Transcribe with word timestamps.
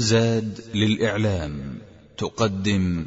زاد 0.00 0.58
للإعلام 0.74 1.78
تقدم. 2.18 3.06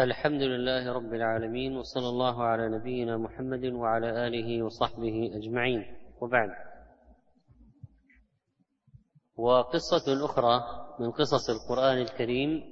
الحمد 0.00 0.42
لله 0.42 0.92
رب 0.92 1.14
العالمين 1.14 1.76
وصلى 1.76 2.08
الله 2.08 2.42
على 2.42 2.78
نبينا 2.78 3.16
محمد 3.16 3.64
وعلى 3.64 4.26
آله 4.26 4.62
وصحبه 4.62 5.30
أجمعين. 5.34 5.84
وبعد. 6.20 6.48
وقصة 9.36 10.24
أخرى 10.24 10.60
من 11.00 11.10
قصص 11.10 11.50
القرآن 11.50 11.98
الكريم 11.98 12.62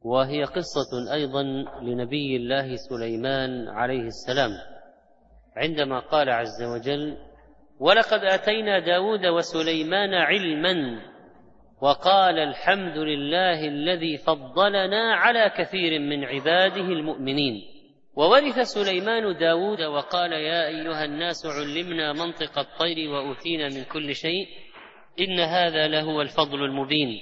وهي 0.00 0.44
قصة 0.44 1.12
أيضا 1.12 1.42
لنبي 1.82 2.36
الله 2.36 2.76
سليمان 2.76 3.68
عليه 3.68 4.06
السلام. 4.06 4.50
عندما 5.56 6.00
قال 6.00 6.30
عز 6.30 6.62
وجل 6.62 7.16
ولقد 7.80 8.20
آتينا 8.24 8.78
داود 8.86 9.26
وسليمان 9.26 10.14
علما 10.14 11.09
وقال 11.80 12.38
الحمد 12.38 12.98
لله 12.98 13.68
الذي 13.68 14.16
فضلنا 14.16 15.14
على 15.14 15.50
كثير 15.58 15.98
من 15.98 16.24
عباده 16.24 16.80
المؤمنين. 16.80 17.62
وورث 18.16 18.58
سليمان 18.58 19.38
داود 19.38 19.82
وقال 19.82 20.32
يا 20.32 20.66
أيها 20.66 21.04
الناس 21.04 21.46
علمنا 21.46 22.12
منطق 22.12 22.58
الطير 22.58 23.10
وأوتينا 23.10 23.68
من 23.68 23.84
كل 23.84 24.14
شيء. 24.14 24.46
إن 25.20 25.40
هذا 25.40 25.88
لهو 25.88 26.22
الفضل 26.22 26.64
المبين. 26.64 27.20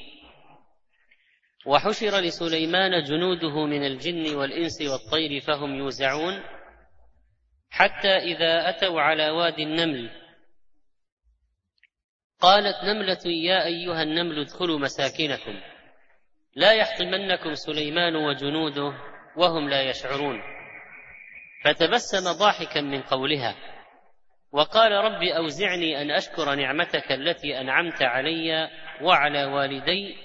وحشر 1.66 2.20
لسليمان 2.20 3.02
جنوده 3.02 3.66
من 3.66 3.84
الجن 3.84 4.36
والإنس 4.36 4.82
والطير 4.82 5.40
فهم 5.40 5.74
يوزعون. 5.74 6.34
حتى 7.70 8.16
إذا 8.16 8.68
أتوا 8.68 9.00
على 9.00 9.30
وادي 9.30 9.62
النمل 9.62 10.10
قالت 12.40 12.84
نملة 12.84 13.22
يا 13.26 13.64
أيها 13.64 14.02
النمل 14.02 14.40
ادخلوا 14.40 14.78
مساكنكم. 14.78 15.60
لا 16.56 16.72
يحطمنكم 16.72 17.54
سليمان 17.54 18.16
وجنوده 18.16 18.92
وهم 19.36 19.68
لا 19.68 19.82
يشعرون. 19.82 20.40
فتبسم 21.64 22.32
ضاحكا 22.38 22.80
من 22.80 23.02
قولها. 23.02 23.54
وقال 24.52 24.92
رب 24.92 25.22
أوزعني 25.22 26.02
أن 26.02 26.10
أشكر 26.10 26.54
نعمتك 26.54 27.12
التي 27.12 27.60
أنعمت 27.60 28.02
علي 28.02 28.70
وعلى 29.02 29.44
والدي 29.44 30.16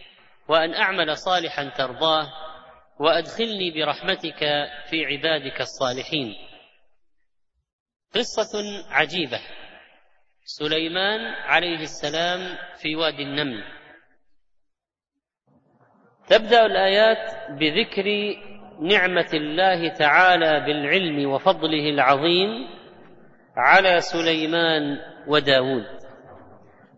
وأن 0.48 0.74
أعمل 0.74 1.18
صالحا 1.18 1.70
ترضاه 1.78 2.32
وأدخلني 3.00 3.72
برحمتك 3.72 4.40
في 4.90 5.06
عبادك 5.06 5.62
الصالحين. 5.62 6.36
قصة 8.16 8.86
عجيبة. 8.90 9.40
سليمان 10.46 11.22
عليه 11.46 11.80
السلام 11.80 12.40
في 12.82 12.96
وادي 12.96 13.24
النمل. 13.24 13.64
تبدأ 16.28 16.66
الآيات 16.66 17.52
بذكر 17.60 18.36
نعمة 18.82 19.30
الله 19.34 19.94
تعالى 19.94 20.66
بالعلم 20.66 21.32
وفضله 21.32 21.90
العظيم 21.90 22.50
على 23.58 24.00
سليمان 24.00 24.98
وداود. 25.28 25.86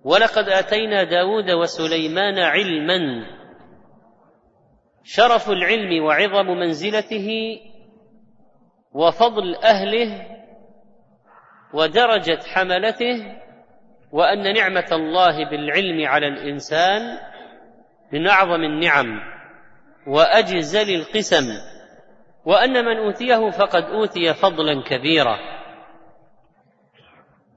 ولقد 0.03 0.49
آتينا 0.49 1.03
داود 1.03 1.51
وسليمان 1.51 2.39
علما. 2.39 3.25
شرف 5.03 5.49
العلم 5.49 6.03
وعظم 6.03 6.47
منزلته 6.47 7.59
وفضل 8.93 9.55
أهله 9.55 10.34
ودرجة 11.75 12.39
حملته 12.53 13.37
وأن 14.11 14.53
نعمة 14.53 14.87
الله 14.91 15.49
بالعلم 15.49 16.07
على 16.07 16.27
الإنسان 16.27 17.01
من 18.11 18.27
أعظم 18.27 18.63
النعم 18.63 19.19
وأجزل 20.07 20.95
القسم 20.95 21.45
وأن 22.45 22.85
من 22.85 22.97
أوتيه 22.97 23.49
فقد 23.49 23.83
أوتي 23.83 24.33
فضلا 24.33 24.83
كبيرا. 24.83 25.37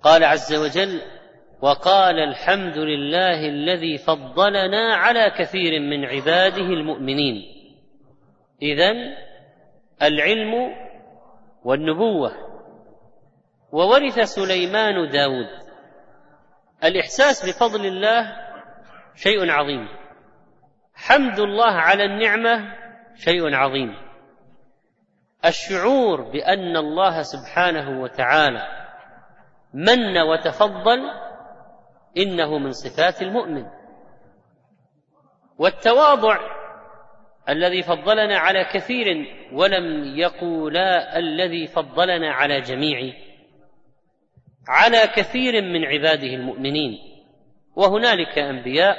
قال 0.03 0.25
عز 0.25 0.55
وجل 0.55 1.01
وقال 1.63 2.19
الحمد 2.19 2.79
لله 2.79 3.49
الذي 3.49 3.99
فضلنا 3.99 4.95
على 4.95 5.31
كثير 5.39 5.81
من 5.81 6.05
عباده 6.05 6.67
المؤمنين. 6.67 7.43
إذن 8.63 8.97
العلم 10.03 10.75
والنبوة 11.65 12.48
وورث 13.73 14.21
سليمان 14.21 15.11
داود. 15.11 15.49
الإحساس 16.85 17.49
بفضل 17.49 17.87
الله 17.87 18.37
شيء 19.15 19.51
عظيم. 19.51 19.89
حمد 20.95 21.39
الله 21.39 21.73
على 21.73 22.05
النعمة 22.05 22.75
شيء 23.17 23.55
عظيم. 23.55 23.95
الشعور 25.45 26.21
بأن 26.23 26.77
الله 26.77 27.23
سبحانه 27.23 28.01
وتعالى 28.01 28.67
من 29.75 30.19
وتفضل 30.19 30.99
إنه 32.17 32.59
من 32.59 32.73
صفات 32.73 33.23
المؤمن. 33.23 33.65
والتواضع 35.59 36.39
الذي 37.49 37.83
فضلنا 37.83 38.39
على 38.39 38.65
كثير 38.65 39.07
ولم 39.53 40.17
يقولا 40.19 41.19
الذي 41.19 41.67
فضلنا 41.67 42.33
على 42.33 42.61
جميع 42.61 43.13
على 44.69 45.07
كثير 45.07 45.63
من 45.63 45.85
عباده 45.85 46.35
المؤمنين 46.35 46.99
وهنالك 47.77 48.39
أنبياء 48.39 48.97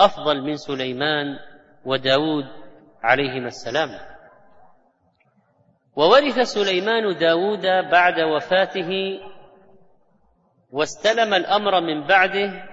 أفضل 0.00 0.42
من 0.42 0.56
سليمان 0.56 1.38
وداود 1.84 2.44
عليهما 3.02 3.46
السلام. 3.46 3.88
وورث 5.96 6.38
سليمان 6.40 7.18
داود 7.18 7.66
بعد 7.90 8.20
وفاته 8.20 9.20
واستلم 10.70 11.34
الأمر 11.34 11.80
من 11.80 12.06
بعده 12.06 12.64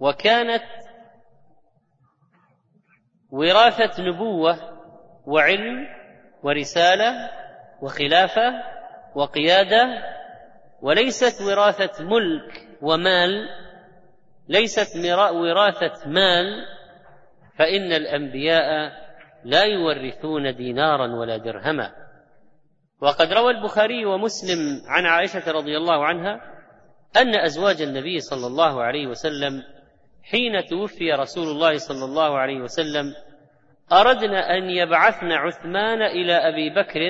وكانت 0.00 0.64
وراثة 3.30 4.02
نبوة 4.02 4.56
وعلم 5.26 5.88
ورسالة 6.42 7.30
وخلافة 7.82 8.62
وقيادة 9.14 10.11
وليست 10.82 11.42
وراثة 11.42 12.04
ملك 12.04 12.68
ومال 12.82 13.48
ليست 14.48 14.96
وراثة 15.32 16.08
مال 16.08 16.66
فإن 17.58 17.92
الأنبياء 17.92 18.92
لا 19.44 19.64
يورثون 19.64 20.54
دينارا 20.56 21.16
ولا 21.16 21.36
درهما. 21.36 21.92
وقد 23.00 23.32
روى 23.32 23.50
البخاري 23.50 24.04
ومسلم 24.04 24.82
عن 24.86 25.06
عائشة 25.06 25.52
رضي 25.52 25.76
الله 25.76 26.04
عنها 26.04 26.40
أن 27.16 27.34
أزواج 27.34 27.82
النبي 27.82 28.20
صلى 28.20 28.46
الله 28.46 28.82
عليه 28.82 29.06
وسلم 29.06 29.62
حين 30.22 30.64
توفي 30.64 31.12
رسول 31.12 31.48
الله 31.48 31.78
صلى 31.78 32.04
الله 32.04 32.38
عليه 32.38 32.60
وسلم 32.60 33.14
أردن 33.92 34.34
أن 34.34 34.70
يبعثن 34.70 35.32
عثمان 35.32 36.02
إلى 36.02 36.32
أبي 36.32 36.70
بكر 36.70 37.00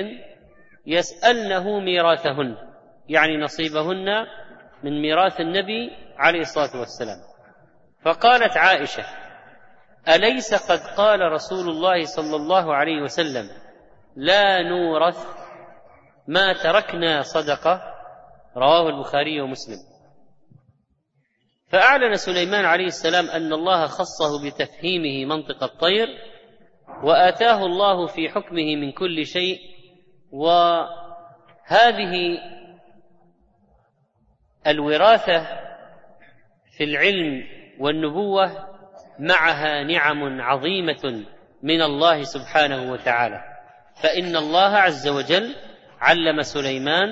يسألنه 0.85 1.79
ميراثهن. 1.79 2.72
يعني 3.09 3.37
نصيبهن 3.37 4.25
من 4.83 5.01
ميراث 5.01 5.39
النبي 5.41 5.91
عليه 6.17 6.39
الصلاة 6.39 6.79
والسلام. 6.79 7.17
فقالت 8.01 8.57
عائشة 8.57 9.03
أليس 10.07 10.71
قد 10.71 10.79
قال 10.97 11.19
رسول 11.31 11.69
الله 11.69 12.05
صلى 12.05 12.35
الله 12.35 12.75
عليه 12.75 13.01
وسلم 13.01 13.49
لا 14.15 14.61
نورث 14.69 15.27
ما 16.27 16.53
تركنا 16.53 17.21
صدقة؟ 17.21 17.81
رواه 18.57 18.89
البخاري 18.89 19.41
ومسلم. 19.41 19.77
فأعلن 21.69 22.15
سليمان 22.15 22.65
عليه 22.65 22.85
السلام 22.85 23.29
أن 23.29 23.53
الله 23.53 23.87
خصه 23.87 24.45
بتفهيمه 24.45 25.35
منطق 25.35 25.63
الطير 25.63 26.07
وآتاه 27.03 27.65
الله 27.65 28.07
في 28.07 28.29
حكمه 28.29 28.75
من 28.75 28.91
كل 28.91 29.25
شيء 29.25 29.59
وهذه 30.31 30.97
الوراثة 34.67 35.47
في 36.77 36.83
العلم 36.83 37.43
والنبوة 37.79 38.67
معها 39.19 39.83
نعم 39.83 40.41
عظيمة 40.41 41.23
من 41.63 41.81
الله 41.81 42.23
سبحانه 42.23 42.91
وتعالى. 42.91 43.43
فإن 44.03 44.35
الله 44.35 44.77
عز 44.77 45.07
وجل 45.07 45.55
علم 46.01 46.41
سليمان 46.41 47.09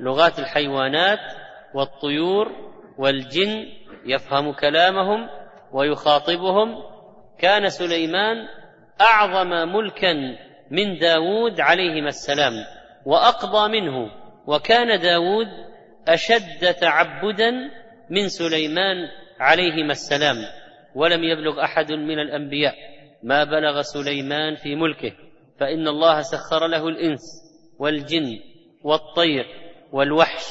لغات 0.00 0.38
الحيوانات 0.38 1.18
والطيور 1.74 2.52
والجن 2.98 3.66
يفهم 4.06 4.52
كلامهم 4.52 5.28
ويخاطبهم. 5.72 6.82
كان 7.38 7.68
سليمان 7.68 8.36
أعظم 9.00 9.48
ملكا 9.48 10.12
من 10.70 10.98
داود 10.98 11.60
عليهما 11.60 12.08
السلام 12.08 12.52
وأقضى 13.06 13.80
منه. 13.80 14.10
وكان 14.46 15.00
داود 15.00 15.73
أشد 16.08 16.74
تعبدا 16.80 17.50
من 18.10 18.28
سليمان 18.28 18.96
عليهما 19.40 19.92
السلام 19.92 20.36
ولم 20.94 21.24
يبلغ 21.24 21.64
أحد 21.64 21.92
من 21.92 22.18
الأنبياء. 22.18 22.74
ما 23.22 23.44
بلغ 23.44 23.82
سليمان 23.82 24.54
في 24.54 24.74
ملكه 24.74 25.12
فإن 25.60 25.88
الله 25.88 26.20
سخر 26.20 26.66
له 26.66 26.88
الإنس 26.88 27.20
والجن 27.78 28.38
والطير 28.82 29.46
والوحش 29.92 30.44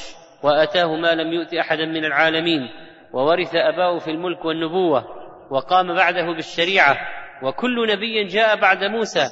وأتاه 0.44 0.96
ما 0.96 1.16
لم 1.16 1.34
يؤت 1.34 1.54
احدا 1.54 1.86
من 1.86 2.06
العالمين. 2.06 2.70
وورث 3.14 3.56
أباه 3.56 3.98
في 3.98 4.12
الملك 4.12 4.46
والنبوة 4.46 5.06
وقام 5.52 5.94
بعده 5.94 6.26
بالشريعة. 6.36 6.98
وكل 7.44 7.88
نبي 7.88 8.24
جاء 8.24 8.56
بعد 8.56 8.84
موسى 8.84 9.30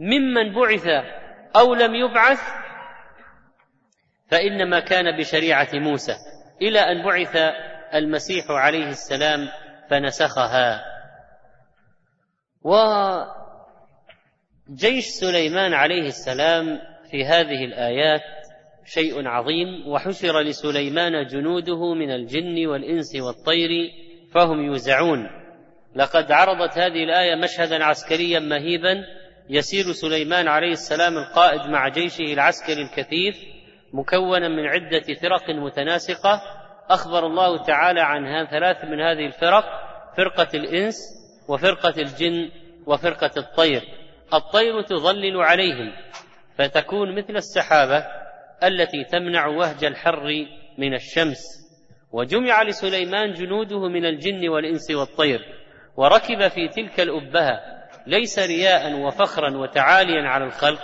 ممن 0.00 0.54
بعث 0.54 0.86
أو 1.56 1.74
لم 1.74 1.94
يبعث 1.94 2.40
فإنما 4.30 4.80
كان 4.80 5.18
بشريعة 5.18 5.68
موسى. 5.74 6.14
إلى 6.62 6.78
أن 6.78 7.02
بعث 7.04 7.36
المسيح 7.94 8.44
عليه 8.50 8.88
السلام 8.88 9.48
فنسخها. 9.90 10.84
وجيش 14.68 15.04
سليمان 15.04 15.74
عليه 15.74 16.06
السلام 16.06 16.78
في 17.10 17.24
هذه 17.24 17.64
الآيات 17.64 18.22
شيء 18.84 19.28
عظيم 19.28 19.88
وحشر 19.88 20.40
لسليمان 20.40 21.26
جنوده 21.26 21.94
من 21.94 22.10
الجن 22.10 22.66
والإنس 22.66 23.16
والطير 23.16 23.70
فهم 24.34 24.64
يوزعون. 24.64 25.28
لقد 25.96 26.32
عرضت 26.32 26.78
هذه 26.78 27.04
الآية 27.04 27.34
مشهدا 27.34 27.84
عسكريا 27.84 28.38
مهيبا 28.38 29.04
يسير 29.50 29.92
سليمان 29.92 30.48
عليه 30.48 30.72
السلام 30.72 31.18
القائد 31.18 31.60
مع 31.70 31.88
جيشه 31.88 32.32
العسكري 32.32 32.82
الكثيف 32.82 33.57
مكونا 33.92 34.48
من 34.48 34.66
عدة 34.66 35.14
فرق 35.22 35.50
متناسقة 35.50 36.42
أخبر 36.90 37.26
الله 37.26 37.62
تعالى 37.62 38.00
عن 38.00 38.46
ثلاث 38.46 38.84
من 38.84 39.00
هذه 39.00 39.26
الفرق 39.26 39.64
فرقة 40.16 40.48
الإنس 40.54 40.96
وفرقة 41.48 41.94
الجن 41.98 42.50
وفرقة 42.86 43.30
الطير. 43.36 43.82
الطير 44.34 44.82
تظلل 44.82 45.36
عليهم 45.40 45.92
فتكون 46.56 47.18
مثل 47.18 47.36
السحابة 47.36 48.04
التي 48.64 49.04
تمنع 49.04 49.46
وهج 49.46 49.84
الحر 49.84 50.46
من 50.78 50.94
الشمس. 50.94 51.68
وجمع 52.12 52.62
لسليمان 52.62 53.32
جنوده 53.32 53.88
من 53.88 54.06
الجن 54.06 54.48
والإنس 54.48 54.90
والطير 54.90 55.40
وركب 55.96 56.48
في 56.48 56.68
تلك 56.68 57.00
الأبهة 57.00 57.60
ليس 58.06 58.38
رياء 58.38 59.00
وفخرا 59.00 59.56
وتعاليا 59.56 60.28
على 60.28 60.44
الخلق 60.44 60.82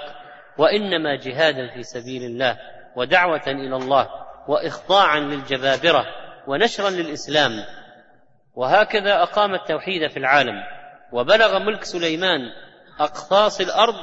وإنما 0.58 1.16
جهادا 1.16 1.74
في 1.74 1.82
سبيل 1.82 2.22
الله. 2.22 2.58
ودعوة 2.96 3.46
إلى 3.46 3.76
الله 3.76 4.08
وإخضاعا 4.48 5.20
للجبابرة 5.20 6.06
ونشرا 6.46 6.90
للإسلام. 6.90 7.64
وهكذا 8.54 9.22
أقام 9.22 9.54
التوحيد 9.54 10.10
في 10.10 10.16
العالم 10.16 10.62
وبلغ 11.12 11.58
ملك 11.58 11.84
سليمان 11.84 12.40
اقفاص 13.00 13.60
الأرض 13.60 13.94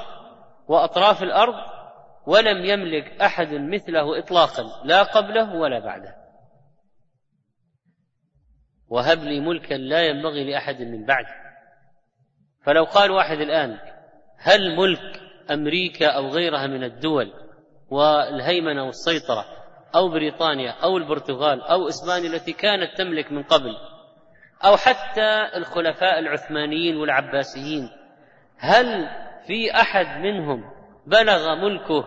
وأطراف 0.67 1.23
الأرض 1.23 1.55
ولم 2.27 2.65
يملك 2.65 3.21
أحد 3.21 3.53
مثله 3.53 4.19
اطلاقا 4.19 4.63
لا 4.83 5.03
قبله 5.03 5.55
ولا 5.55 5.79
بعده. 5.79 6.15
وهب 8.87 9.23
لي 9.23 9.39
ملكا 9.39 9.73
لا 9.73 10.01
ينبغي 10.01 10.51
لأحد 10.51 10.81
من 10.81 11.05
بعده. 11.05 11.41
فلو 12.65 12.83
قال 12.83 13.11
واحد 13.11 13.37
الآن 13.37 13.79
هل 14.37 14.75
ملك 14.75 15.21
أمريكا 15.51 16.07
أو 16.07 16.27
غيرها 16.27 16.67
من 16.67 16.83
الدول 16.83 17.33
والهيمنة 17.91 18.85
والسيطرة 18.85 19.45
أو 19.95 20.09
بريطانيا 20.09 20.71
أو 20.71 20.97
البرتغال 20.97 21.61
أو 21.61 21.87
إسبانيا 21.87 22.29
التي 22.29 22.53
كانت 22.53 22.97
تملك 22.97 23.31
من 23.31 23.43
قبل 23.43 23.77
أو 24.65 24.77
حتى 24.77 25.57
الخلفاء 25.57 26.19
العثمانيين 26.19 26.97
والعباسيين. 26.97 27.89
هل 28.57 29.09
في 29.47 29.75
أحد 29.75 30.21
منهم 30.21 30.63
بلغ 31.07 31.55
ملكه 31.55 32.05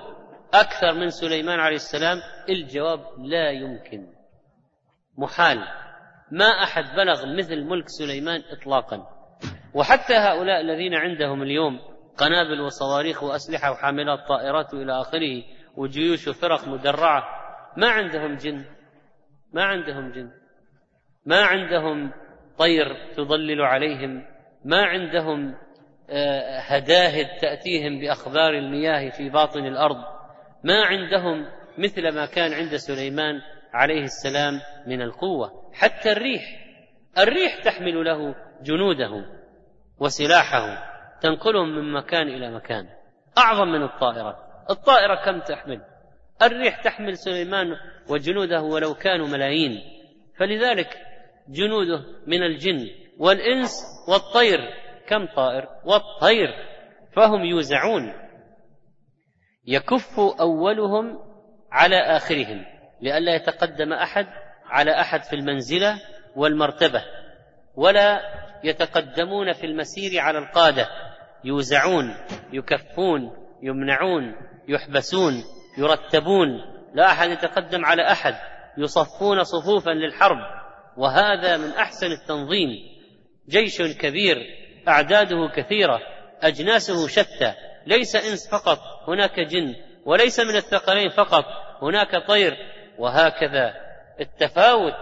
أكثر 0.55 0.95
من 0.95 1.11
سليمان 1.11 1.61
عليه 1.61 1.77
السلام؟ 1.77 2.19
الجواب 2.49 3.01
لا 3.19 3.51
يمكن. 3.51 4.07
محال 5.19 5.59
ما 6.31 6.47
أحد 6.47 6.85
بلغ 6.97 7.27
مثل 7.39 7.65
ملك 7.65 7.89
سليمان 7.89 8.43
اطلاقا. 8.51 9.07
وحتى 9.75 10.15
هؤلاء 10.15 10.61
الذين 10.61 10.95
عندهم 10.95 11.43
اليوم 11.43 11.81
قنابل 12.17 12.61
وصواريخ 12.61 13.23
وأسلحة 13.23 13.73
وحاملات 13.73 14.29
طائرات 14.29 14.75
والى 14.75 15.01
آخره 15.01 15.43
وجيوش 15.77 16.29
وفرق 16.29 16.69
مدرعة 16.69 17.25
ما 17.77 17.89
عندهم 17.89 18.35
جن 18.35 18.65
ما 19.55 19.65
عندهم 19.65 20.11
جن. 20.13 20.31
ما 21.27 21.45
عندهم 21.45 22.13
طير 22.59 23.13
تظلل 23.17 23.63
عليهم 23.63 24.27
ما 24.65 24.83
عندهم 24.83 25.55
آه، 26.11 26.59
هداهد 26.59 27.27
تأتيهم 27.41 28.01
بأخبار 28.01 28.51
المياه 28.51 29.11
في 29.11 29.31
باطن 29.31 29.67
الأرض. 29.67 30.05
ما 30.65 30.85
عندهم 30.85 31.47
مثل 31.79 32.15
ما 32.15 32.27
كان 32.27 32.53
عند 32.53 32.77
سليمان 32.77 33.41
عليه 33.73 34.03
السلام 34.03 34.61
من 34.87 35.03
القوة. 35.03 35.71
حتى 35.75 36.13
الريح 36.13 36.43
الريح 37.19 37.63
تحمل 37.65 38.05
له 38.05 38.35
جنوده 38.63 39.25
وسلاحه 39.99 40.95
تنقلهم 41.21 41.69
من 41.77 41.93
مكان 41.93 42.29
إلى 42.29 42.51
مكان. 42.51 42.87
أعظم 43.39 43.69
من 43.69 43.83
الطائرة. 43.83 44.44
الطائرة 44.71 45.25
كم 45.25 45.41
تحمل؟ 45.41 45.81
الريح 46.43 46.83
تحمل 46.83 47.19
سليمان 47.19 47.67
وجنوده 48.09 48.63
ولو 48.63 48.95
كانوا 48.95 49.27
ملايين. 49.27 49.81
فلذلك 50.39 50.99
جنوده 51.49 52.05
من 52.27 52.43
الجن 52.43 52.87
والإنس 53.19 53.73
والطير. 54.09 54.59
كم 55.07 55.27
طائر؟ 55.27 55.69
والطير. 55.85 56.49
فهم 57.13 57.45
يوزعون. 57.45 58.13
يكف 59.67 60.21
أولهم 60.41 61.19
على 61.71 61.97
آخرهم. 61.97 62.65
لئلا 63.01 63.35
يتقدم 63.35 63.93
أحد 63.93 64.27
على 64.67 65.01
أحد 65.01 65.23
في 65.23 65.37
المنزلة 65.37 66.01
والمرتبة. 66.37 67.05
ولا 67.75 68.21
يتقدمون 68.65 69.53
في 69.53 69.67
المسير 69.67 70.21
على 70.21 70.39
القادة. 70.39 70.89
يوزعون 71.45 72.15
يكفون 72.53 73.37
يمنعون. 73.63 74.35
يحبسون 74.69 75.45
يرتبون 75.79 76.49
لا 76.95 77.07
أحد 77.07 77.31
يتقدم 77.31 77.85
على 77.85 78.13
أحد 78.13 78.35
يصفون 78.79 79.45
صفوفا 79.45 79.91
للحرب. 79.91 80.39
وهذا 80.97 81.57
من 81.57 81.71
أحسن 81.71 82.07
التنظيم. 82.07 82.71
جيش 83.49 83.83
كبير 83.83 84.37
أعداده 84.89 85.49
كثيرة 85.57 86.01
أجناسه 86.43 87.09
شتى. 87.09 87.55
ليس 87.87 88.17
إنس 88.17 88.49
فقط 88.51 88.79
هناك 89.09 89.41
جن. 89.41 89.75
وليس 90.05 90.41
من 90.41 90.57
الثقلين 90.57 91.09
فقط 91.09 91.45
هناك 91.83 92.27
طير. 92.27 92.57
وهكذا 92.99 93.75
التفاوت 94.21 94.95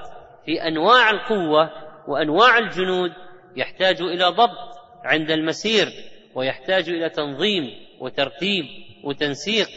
في 0.46 0.62
أنواع 0.62 1.10
القوة 1.10 1.70
وأنواع 2.08 2.58
الجنود 2.58 3.10
يحتاج 3.56 4.02
إلى 4.02 4.24
ضبط 4.24 4.78
عند 5.04 5.30
المسير 5.30 5.86
ويحتاج 6.34 6.88
إلى 6.88 7.08
تنظيم. 7.10 7.81
وترتيب 8.02 8.64
وتنسيق 9.04 9.68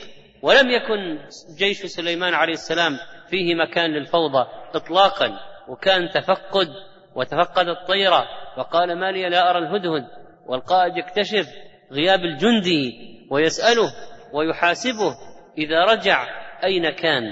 ولم 0.42 0.70
يكن 0.70 1.20
جيش 1.58 1.86
سليمان 1.86 2.34
عليه 2.34 2.54
السلام 2.54 2.98
فيه 3.30 3.56
مكان 3.56 3.90
للفوضى 3.92 4.48
اطلاقا 4.76 5.40
وكان 5.68 6.10
تفقد 6.10 6.68
وتفقد 7.16 7.68
الطيرة 7.68 8.26
وقال 8.58 9.00
ما 9.00 9.12
لي 9.12 9.30
لا 9.30 9.50
أرى 9.50 9.58
الهدهد 9.60 10.08
والقائد 10.48 10.98
يكتشف 10.98 11.48
غياب 11.92 12.20
الجندي 12.20 12.94
ويسأله 13.32 13.94
ويحاسبه 14.34 15.16
إذا 15.58 15.84
رجع 15.84 16.28
أين 16.64 16.90
كان. 16.90 17.24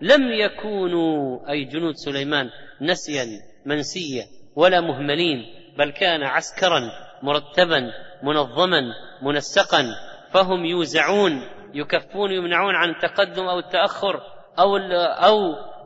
لم 0.00 0.32
يكونوا 0.32 1.50
أي 1.50 1.64
جنود 1.64 1.94
سليمان 1.94 2.50
نسيا 2.80 3.26
منسيا 3.66 4.24
ولا 4.56 4.80
مهملين 4.80 5.44
بل 5.78 5.90
كان 5.90 6.22
عسكرا 6.22 6.80
مرتبا 7.22 7.92
منظما 8.22 8.80
منسقا. 9.22 9.84
فهم 10.32 10.64
يوزعون 10.64 11.42
يكفون 11.74 12.32
يمنعون 12.32 12.74
عن 12.74 12.90
التقدم 12.90 13.44
أو 13.44 13.58
التأخر 13.58 14.20
أو 14.58 14.76
أو 14.76 15.38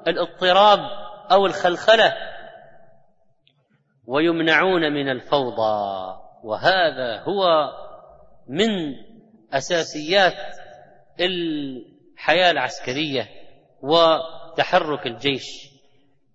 الاضطراب 0.08 0.78
أو 1.32 1.46
الخلخلة. 1.46 2.12
ويمنعون 4.06 4.92
من 4.92 5.08
الفوضى. 5.08 6.16
وهذا 6.44 7.22
هو 7.22 7.70
من 8.48 8.68
أساسيات 9.52 10.56
الحياة 11.20 12.50
العسكرية 12.50 13.28
وتحرك 13.82 15.06
الجيش. 15.06 15.72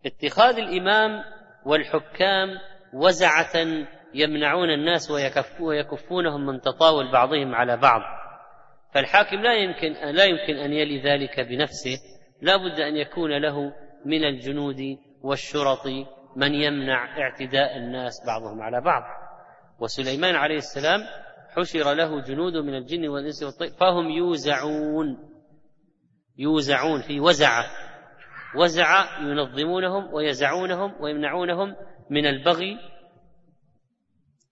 اتخاذ 0.06 0.58
الإمام 0.58 1.24
والحكام 1.66 2.50
وزعة 2.94 3.88
يمنعون 4.18 4.70
الناس 4.70 5.12
ويكفونهم 5.60 6.46
من 6.46 6.62
تطاول 6.62 7.12
بعضهم 7.12 7.56
على 7.56 7.78
بعض. 7.78 8.02
فالحاكم 8.94 9.36
لا 9.36 9.54
يمكن 9.54 9.94
لا 10.16 10.24
يمكن 10.24 10.56
أن 10.56 10.74
يلي 10.74 11.02
ذلك 11.02 11.40
بنفسه. 11.40 11.98
لا 12.42 12.58
بد 12.58 12.80
أن 12.80 12.96
يكون 12.96 13.42
له 13.42 13.74
من 14.06 14.24
الجنود 14.24 14.98
والشرط 15.22 15.88
من 16.36 16.54
يمنع 16.54 17.20
اعتداء 17.20 17.78
الناس 17.78 18.14
بعضهم 18.28 18.62
على 18.62 18.82
بعض. 18.82 19.04
وسليمان 19.80 20.36
عليه 20.36 20.58
السلام 20.58 21.00
حشر 21.56 21.94
له 21.94 22.22
جنود 22.22 22.54
من 22.54 22.76
الجن 22.76 23.08
والإنس 23.08 23.44
والطير 23.44 23.70
فهم 23.80 24.10
يوزعون 24.10 25.18
يوزعون 26.38 27.02
في 27.02 27.20
وزعة. 27.20 27.66
وزع 28.56 29.20
ينظمونهم 29.22 30.14
ويزعونهم 30.14 31.02
ويمنعونهم 31.02 31.76
من 32.10 32.26
البغي 32.26 32.78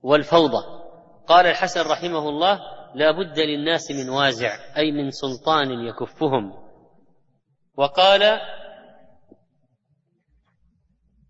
والفوضى. 0.05 0.65
قال 1.27 1.45
الحسن 1.45 1.81
رحمه 1.81 2.29
الله 2.29 2.59
لا 2.95 3.11
بد 3.11 3.39
للناس 3.39 3.91
من 3.91 4.09
وازع 4.09 4.77
أي 4.77 4.91
من 4.91 5.11
سلطان 5.11 5.71
يكفهم. 5.71 6.53
وقال 7.77 8.39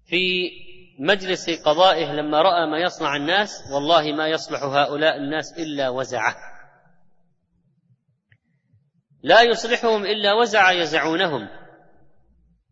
في 0.06 0.52
مجلس 1.00 1.50
قضائه 1.66 2.12
لما 2.12 2.42
رأى 2.42 2.68
ما 2.72 2.80
يصنع 2.80 3.16
الناس 3.16 3.50
والله 3.74 4.14
ما 4.14 4.28
يصلح 4.28 4.64
هؤلاء 4.64 5.18
الناس 5.18 5.60
إلا 5.60 5.90
وزعه. 5.90 6.36
لا 9.24 9.42
يصلحهم 9.42 10.06
إلا 10.06 10.34
وزع 10.34 10.72
يزعونهم. 10.72 11.65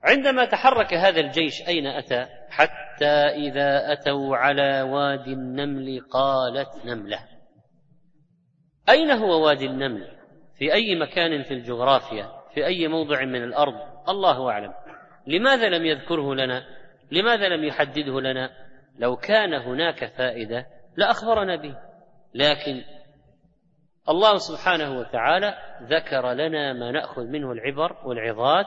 عندما 0.03 0.45
تحرك 0.45 0.93
هذا 0.93 1.19
الجيش 1.19 1.67
أين 1.67 1.87
أتى؟ 1.87 2.27
حتى 2.49 3.15
إذا 3.35 3.93
أتوا 3.93 4.37
على 4.37 4.81
وادي 4.81 5.33
النمل 5.33 6.01
قالت 6.11 6.85
نملة. 6.85 7.19
أين 8.89 9.11
هو 9.11 9.45
وادي 9.45 9.65
النمل؟ 9.65 10.07
في 10.57 10.73
أي 10.73 10.95
مكان 10.95 11.43
في 11.43 11.53
الجغرافيا؟ 11.53 12.29
في 12.53 12.65
أي 12.65 12.87
موضع 12.87 13.25
من 13.25 13.43
الأرض؟ 13.43 13.73
الله 14.09 14.49
أعلم. 14.49 14.73
لماذا 15.27 15.69
لم 15.69 15.85
يذكره 15.85 16.35
لنا؟ 16.35 16.63
لماذا 17.11 17.49
لم 17.49 17.63
يحدده 17.63 18.21
لنا؟ 18.21 18.49
لو 18.99 19.15
كان 19.15 19.53
هناك 19.53 20.05
فائدة 20.05 20.65
لأخبرنا 20.97 21.55
به. 21.55 21.75
لكن 22.33 22.81
الله 24.09 24.37
سبحانه 24.37 24.99
وتعالى 24.99 25.57
ذكر 25.83 26.33
لنا 26.33 26.73
ما 26.73 26.91
نأخذ 26.91 27.23
منه 27.23 27.51
العبر 27.51 27.97
والعظات 28.05 28.65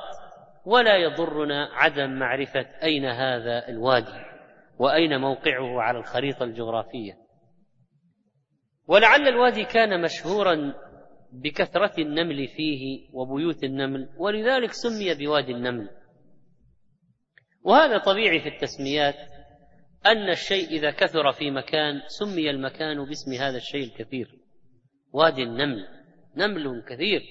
ولا 0.66 0.96
يضرنا 0.96 1.68
عدم 1.72 2.10
معرفة 2.10 2.66
أين 2.82 3.04
هذا 3.04 3.68
الوادي 3.68 4.26
وأين 4.78 5.20
موقعه 5.20 5.80
على 5.82 5.98
الخريطة 5.98 6.44
الجغرافية. 6.44 7.12
ولعل 8.86 9.28
الوادي 9.28 9.64
كان 9.64 10.02
مشهورا 10.02 10.74
بكثرة 11.32 12.00
النمل 12.00 12.48
فيه 12.48 13.08
وبيوت 13.12 13.64
النمل 13.64 14.08
ولذلك 14.18 14.72
سمي 14.72 15.14
بوادي 15.14 15.52
النمل. 15.52 15.88
وهذا 17.62 17.98
طبيعي 17.98 18.40
في 18.40 18.48
التسميات 18.48 19.16
أن 20.06 20.30
الشيء 20.30 20.68
إذا 20.68 20.90
كثر 20.90 21.32
في 21.32 21.50
مكان 21.50 22.00
سمي 22.06 22.50
المكان 22.50 23.04
باسم 23.04 23.32
هذا 23.32 23.56
الشيء 23.56 23.84
الكثير 23.84 24.28
وادي 25.12 25.42
النمل. 25.42 25.88
نمل 26.36 26.84
كثير 26.88 27.22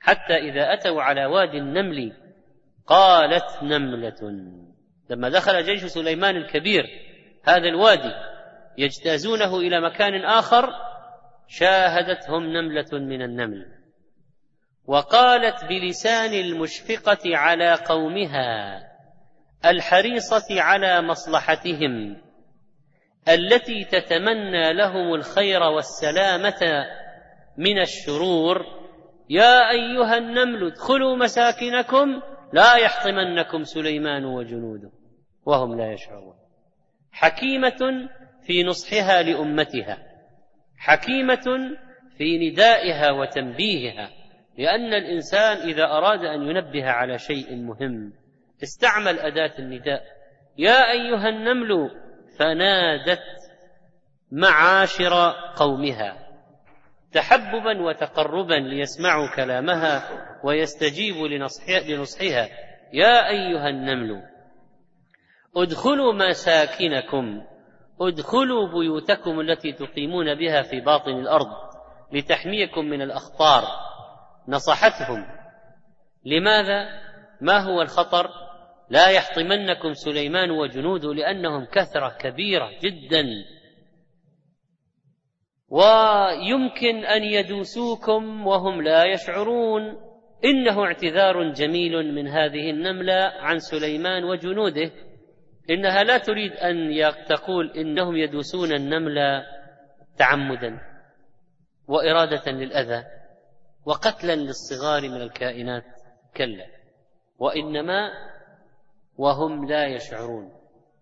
حتى 0.00 0.34
إذا 0.34 0.74
أتوا 0.74 1.02
على 1.02 1.26
وادي 1.26 1.58
النمل 1.58 2.25
قالت 2.86 3.62
نملة. 3.62 4.42
لما 5.10 5.28
دخل 5.28 5.64
جيش 5.64 5.84
سليمان 5.84 6.36
الكبير 6.36 6.84
هذا 7.44 7.68
الوادي 7.68 8.12
يجتازونه 8.78 9.56
إلى 9.58 9.80
مكان 9.80 10.24
آخر 10.24 10.70
شاهدتهم 11.48 12.42
نملة 12.42 12.88
من 12.92 13.22
النمل. 13.22 13.66
وقالت 14.86 15.64
بلسان 15.64 16.32
المشفقة 16.32 17.36
على 17.36 17.74
قومها 17.74 18.82
الحريصة 19.64 20.62
على 20.62 21.02
مصلحتهم 21.02 22.22
التي 23.28 23.84
تتمنى 23.84 24.72
لهم 24.72 25.14
الخير 25.14 25.62
والسلامة 25.62 26.86
من 27.58 27.80
الشرور. 27.80 28.66
يا 29.30 29.70
أيها 29.70 30.18
النمل 30.18 30.66
ادخلوا 30.66 31.16
مساكنكم 31.16 32.22
لا 32.52 32.76
يحطمنكم 32.76 33.64
سليمان 33.64 34.24
وجنوده 34.24 34.90
وهم 35.46 35.78
لا 35.78 35.92
يشعرون. 35.92 36.34
حكيمة 37.12 38.08
في 38.46 38.64
نصحها 38.64 39.22
لأمتها. 39.22 39.98
حكيمة 40.78 41.76
في 42.18 42.50
ندائها 42.50 43.10
وتنبيهها. 43.10 44.10
لأن 44.58 44.94
الإنسان 44.94 45.56
إذا 45.56 45.84
أراد 45.84 46.24
أن 46.24 46.42
ينبه 46.42 46.90
على 46.90 47.18
شيء 47.18 47.56
مهم 47.56 48.12
استعمل 48.62 49.18
أداة 49.18 49.58
النداء. 49.58 50.02
يا 50.58 50.90
أيها 50.90 51.28
النمل 51.28 51.90
فنادت 52.38 53.22
معاشر 54.32 55.34
قومها. 55.56 56.25
تحببا 57.12 57.82
وتقربا 57.82 58.54
ليسمعوا 58.54 59.36
كلامها 59.36 60.02
ويستجيبوا 60.44 61.28
لنصحها. 61.28 62.48
يا 62.92 63.28
أيها 63.28 63.68
النمل 63.68 64.22
ادخلوا 65.56 66.12
مساكنكم 66.12 67.42
ادخلوا 68.00 68.68
بيوتكم 68.68 69.40
التي 69.40 69.72
تقيمون 69.72 70.34
بها 70.34 70.62
في 70.62 70.80
باطن 70.80 71.10
الأرض 71.10 71.46
لتحميكم 72.12 72.84
من 72.84 73.02
الأخطار. 73.02 73.64
نصحتهم. 74.48 75.26
لماذا؟ 76.24 76.88
ما 77.40 77.58
هو 77.58 77.82
الخطر؟ 77.82 78.30
لا 78.90 79.08
يحطمنكم 79.08 79.92
سليمان 79.92 80.50
وجنوده 80.50 81.14
لأنهم 81.14 81.64
كثرة 81.64 82.16
كبيرة 82.18 82.70
جدا. 82.82 83.24
ويمكن 85.68 87.04
أن 87.04 87.22
يدوسوكم 87.22 88.46
وهم 88.46 88.82
لا 88.82 89.04
يشعرون. 89.04 90.06
إنه 90.44 90.84
اعتذار 90.84 91.52
جميل 91.52 92.14
من 92.14 92.28
هذه 92.28 92.70
النملة 92.70 93.32
عن 93.40 93.58
سليمان 93.58 94.24
وجنوده. 94.24 94.90
إنها 95.70 96.04
لا 96.04 96.18
تريد 96.18 96.52
أن 96.52 96.90
تقول 97.28 97.70
إنهم 97.70 98.16
يدوسون 98.16 98.72
النملة 98.72 99.46
تعمدا 100.18 100.80
وإرادة 101.88 102.52
للأذى 102.52 103.04
وقتلا 103.86 104.36
للصغار 104.36 105.08
من 105.08 105.22
الكائنات 105.22 105.84
كلا. 106.36 106.66
وإنما 107.38 108.10
وهم 109.16 109.68
لا 109.68 109.86
يشعرون. 109.86 110.52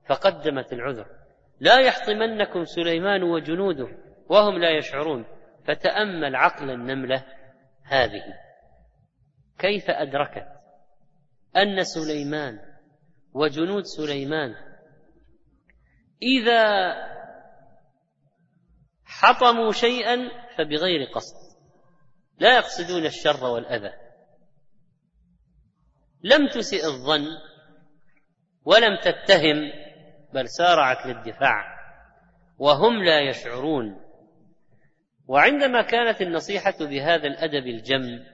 فقدمت 0.08 0.72
العذر. 0.72 1.06
لا 1.60 1.80
يحطمنكم 1.80 2.64
سليمان 2.64 3.22
وجنوده. 3.22 3.88
وهم 4.28 4.58
لا 4.58 4.78
يشعرون. 4.78 5.24
فتأمل 5.66 6.36
عقل 6.36 6.70
النملة 6.70 7.24
هذه. 7.84 8.22
كيف 9.58 9.90
أدركت 9.90 10.46
أن 11.56 11.84
سليمان 11.84 12.58
وجنود 13.34 13.82
سليمان 13.82 14.54
إذا 16.22 16.94
حطموا 19.04 19.72
شيئا 19.72 20.16
فبغير 20.58 21.08
قصد؟ 21.14 21.36
لا 22.38 22.56
يقصدون 22.56 23.06
الشر 23.06 23.44
والأذى. 23.44 23.92
لم 26.22 26.48
تسئ 26.48 26.86
الظن 26.86 27.26
ولم 28.64 28.98
تتهم 29.02 29.72
بل 30.32 30.48
سارعت 30.48 31.06
للدفاع. 31.06 31.74
وهم 32.58 33.04
لا 33.04 33.20
يشعرون 33.20 34.03
وعندما 35.26 35.82
كانت 35.82 36.22
النصيحة 36.22 36.76
بهذا 36.80 37.26
الأدب 37.26 37.66
الجم 37.66 38.24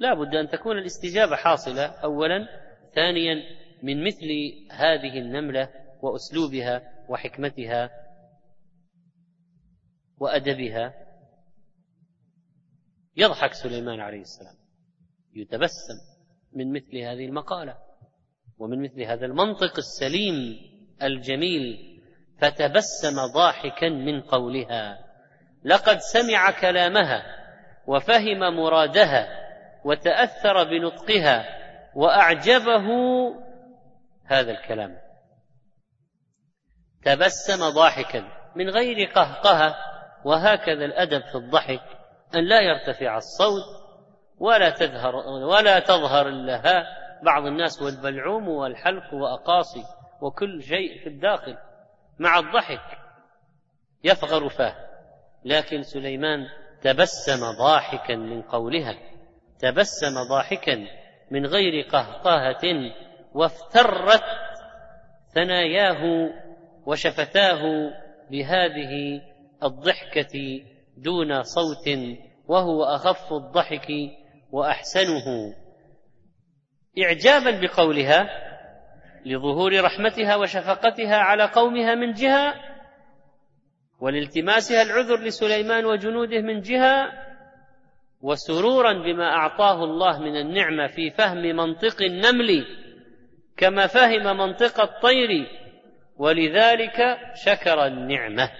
لا 0.00 0.14
بد 0.14 0.34
أن 0.34 0.48
تكون 0.48 0.78
الاستجابة 0.78 1.36
حاصلة 1.36 1.84
أولا 1.84 2.48
ثانيا 2.94 3.42
من 3.82 4.04
مثل 4.04 4.26
هذه 4.70 5.18
النملة 5.18 5.68
وأسلوبها 6.02 6.82
وحكمتها 7.08 7.90
وأدبها. 10.18 10.94
يضحك 13.16 13.52
سليمان 13.52 14.00
عليه 14.00 14.20
السلام. 14.20 14.54
يتبسم 15.34 15.98
من 16.52 16.72
مثل 16.72 16.96
هذه 16.96 17.26
المقالة 17.26 17.78
ومن 18.58 18.82
مثل 18.82 19.02
هذا 19.02 19.26
المنطق 19.26 19.76
السليم 19.78 20.34
الجميل 21.02 21.76
فتبسم 22.38 23.16
ضاحكا 23.34 23.88
من 23.88 24.20
قولها. 24.20 25.09
لقد 25.64 25.98
سمع 25.98 26.50
كلامها 26.60 27.22
وفهم 27.86 28.56
مرادها 28.56 29.28
وتأثر 29.84 30.64
بنطقها 30.64 31.44
وأعجبه 31.94 32.86
هذا 34.26 34.50
الكلام. 34.50 34.96
تبسم 37.04 37.70
ضاحكا 37.70 38.24
من 38.56 38.70
غير 38.70 39.10
قهقهة 39.10 39.76
وهكذا 40.24 40.84
الأدب 40.84 41.20
في 41.20 41.34
الضحك 41.34 41.82
أن 42.34 42.48
لا 42.48 42.60
يرتفع 42.60 43.16
الصوت 43.16 43.80
ولا 44.38 44.70
تظهر 44.70 45.16
ولا 45.26 45.78
تظهر 45.80 46.28
اللهاء 46.28 46.84
بعض 47.22 47.46
الناس 47.46 47.82
والبلعوم 47.82 48.48
والحلق 48.48 49.14
وأقاصي 49.14 49.84
وكل 50.20 50.62
شيء 50.62 51.02
في 51.02 51.08
الداخل 51.08 51.56
مع 52.18 52.38
الضحك 52.38 52.98
يفغر 54.04 54.48
فاه. 54.48 54.89
لكن 55.44 55.82
سليمان 55.82 56.46
تبسم 56.82 57.56
ضاحكا 57.58 58.16
من 58.16 58.42
قولها 58.42 58.94
تبسم 59.58 60.28
ضاحكا 60.28 60.86
من 61.30 61.46
غير 61.46 61.86
قهقهة 61.88 62.92
وافترت 63.34 64.24
ثناياه 65.34 66.30
وشفتاه 66.86 67.62
بهذه 68.30 69.22
الضحكة 69.62 70.62
دون 70.96 71.42
صوت 71.42 71.88
وهو 72.48 72.84
أخف 72.84 73.32
الضحك 73.32 73.88
وأحسنه. 74.52 75.54
إعجابا 77.04 77.60
بقولها 77.60 78.28
لظهور 79.26 79.80
رحمتها 79.84 80.36
وشفقتها 80.36 81.16
على 81.16 81.44
قومها 81.44 81.94
من 81.94 82.12
جهة 82.12 82.54
ولالتماسها 84.00 84.82
العذر 84.82 85.20
لسليمان 85.20 85.84
وجنوده 85.84 86.40
من 86.40 86.60
جهة 86.60 87.12
وسرورا 88.20 88.92
بما 88.92 89.24
أعطاه 89.24 89.84
الله 89.84 90.18
من 90.18 90.36
النعمة 90.36 90.86
في 90.86 91.10
فهم 91.10 91.38
منطق 91.38 92.02
النمل 92.02 92.66
كما 93.56 93.86
فهم 93.86 94.36
منطق 94.36 94.80
الطير 94.80 95.46
ولذلك 96.16 97.18
شكر 97.34 97.86
النعمة. 97.86 98.50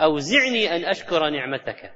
أوزعني 0.00 0.76
أن 0.76 0.84
أشكر 0.84 1.30
نعمتك. 1.30 1.92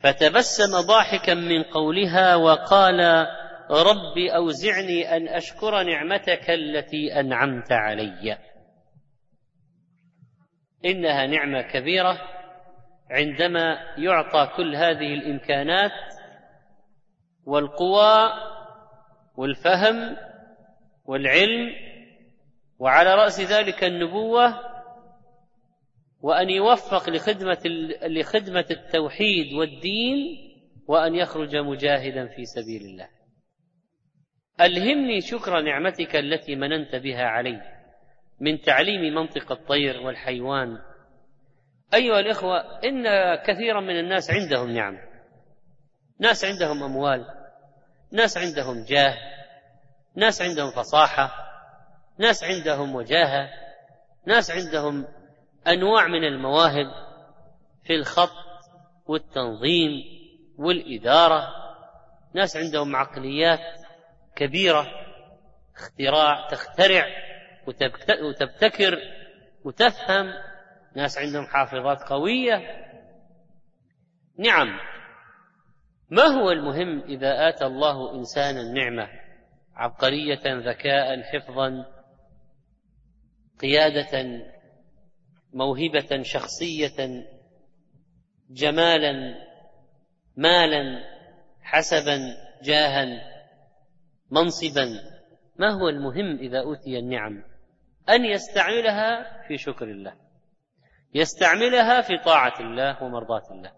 فتبسم 0.00 0.80
ضاحكا 0.86 1.34
من 1.34 1.62
قولها 1.62 2.36
وقال 2.36 3.26
رب 3.70 4.18
أوزعني 4.36 5.16
أن 5.16 5.28
أشكر 5.28 5.82
نعمتك 5.82 6.50
التي 6.50 7.20
أنعمت 7.20 7.72
علي. 7.72 8.38
إنها 10.84 11.26
نعمة 11.26 11.62
كبيرة 11.62 12.20
عندما 13.10 13.78
يعطى 13.98 14.50
كل 14.56 14.76
هذه 14.76 15.14
الإمكانات 15.14 15.92
والقوى 17.44 18.32
والفهم 19.36 20.16
والعلم 21.04 21.74
وعلى 22.78 23.14
رأس 23.14 23.40
ذلك 23.40 23.84
النبوة 23.84 24.70
وأن 26.20 26.50
يوفق 26.50 27.10
لخدمة 27.10 27.58
لخدمة 28.02 28.66
التوحيد 28.70 29.52
والدين 29.52 30.50
وأن 30.88 31.14
يخرج 31.14 31.56
مجاهدا 31.56 32.26
في 32.26 32.44
سبيل 32.44 32.82
الله. 32.82 33.08
ألهمني 34.60 35.20
شكر 35.20 35.60
نعمتك 35.60 36.16
التي 36.16 36.56
مننت 36.56 36.96
بها 36.96 37.24
علي 37.24 37.79
من 38.40 38.60
تعليم 38.60 39.14
منطق 39.14 39.52
الطير 39.52 40.00
والحيوان. 40.00 40.78
أيها 41.94 42.20
الإخوة 42.20 42.80
إن 42.84 43.04
كثيرا 43.34 43.80
من 43.80 43.98
الناس 43.98 44.30
عندهم 44.30 44.70
نعم. 44.70 44.98
ناس 46.18 46.44
عندهم 46.44 46.82
أموال، 46.82 47.26
ناس 48.12 48.38
عندهم 48.38 48.84
جاه، 48.84 49.16
ناس 50.16 50.42
عندهم 50.42 50.70
فصاحة، 50.70 51.30
ناس 52.18 52.44
عندهم 52.44 52.94
وجاهة، 52.94 53.48
ناس 54.26 54.50
عندهم 54.50 55.06
أنواع 55.68 56.06
من 56.06 56.24
المواهب 56.24 56.86
في 57.84 57.94
الخط 57.94 58.50
والتنظيم 59.06 59.90
والإدارة 60.58 61.48
ناس 62.34 62.56
عندهم 62.56 62.96
عقليات 62.96 63.60
كبيرة 64.36 64.86
اختراع 65.76 66.48
تخترع 66.48 67.06
وتبتكر 67.66 68.98
وتفهم 69.64 70.26
ناس 70.96 71.18
عندهم 71.18 71.46
حافظات 71.46 72.02
قوية. 72.02 72.86
نعم 74.38 74.78
ما 76.10 76.22
هو 76.22 76.50
المهم 76.50 77.00
إذا 77.00 77.48
آتى 77.48 77.66
الله 77.66 78.14
انسانا 78.14 78.72
نعمه 78.72 79.08
عبقرية 79.74 80.42
ذكاء 80.46 81.22
حفظا 81.22 81.86
قيادة 83.60 84.42
موهبة 85.52 86.22
شخصية 86.22 87.24
جمالا 88.50 89.34
مالا 90.36 91.04
حسبا 91.60 92.18
جاها 92.62 93.06
منصبا. 94.30 94.86
ما 95.56 95.70
هو 95.70 95.88
المهم 95.88 96.38
إذا 96.38 96.60
أوتي 96.60 96.98
النعم؟ 96.98 97.49
أن 98.10 98.24
يستعملها 98.24 99.42
في 99.48 99.56
شكر 99.56 99.84
الله. 99.84 100.12
يستعملها 101.14 102.00
في 102.00 102.18
طاعة 102.24 102.60
الله 102.60 103.02
ومرضاة 103.02 103.42
الله. 103.50 103.72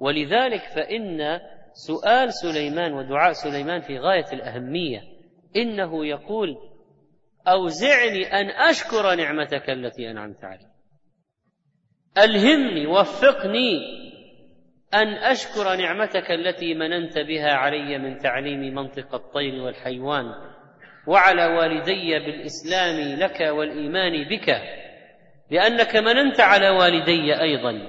ولذلك 0.00 0.60
فإن 0.60 1.40
سؤال 1.72 2.32
سليمان 2.32 2.92
ودعاء 2.92 3.32
سليمان 3.32 3.80
في 3.80 3.98
غاية 3.98 4.32
الأهمية 4.32 5.02
إنه 5.56 6.06
يقول 6.06 6.56
أوزعني 7.48 8.26
أن 8.32 8.50
أشكر 8.50 9.14
نعمتك 9.14 9.70
التي 9.70 10.10
أنعمت 10.10 10.44
علي. 10.44 10.66
ألهمني 12.18 12.86
وفقني 12.86 13.98
أن 14.94 15.08
أشكر 15.08 15.76
نعمتك 15.76 16.30
التي 16.30 16.74
مننت 16.74 17.18
بها 17.18 17.52
علي 17.52 17.98
من 17.98 18.18
تعليم 18.18 18.74
منطق 18.74 19.14
الطير 19.14 19.62
والحيوان. 19.62 20.24
وعلى 21.08 21.46
والدي 21.46 22.18
بالإسلام 22.18 23.18
لك 23.18 23.40
والإيمان 23.40 24.28
بك 24.28 24.62
لانك 25.50 25.96
مننت 25.96 26.40
على 26.40 26.68
والدي 26.68 27.40
أيضا 27.40 27.82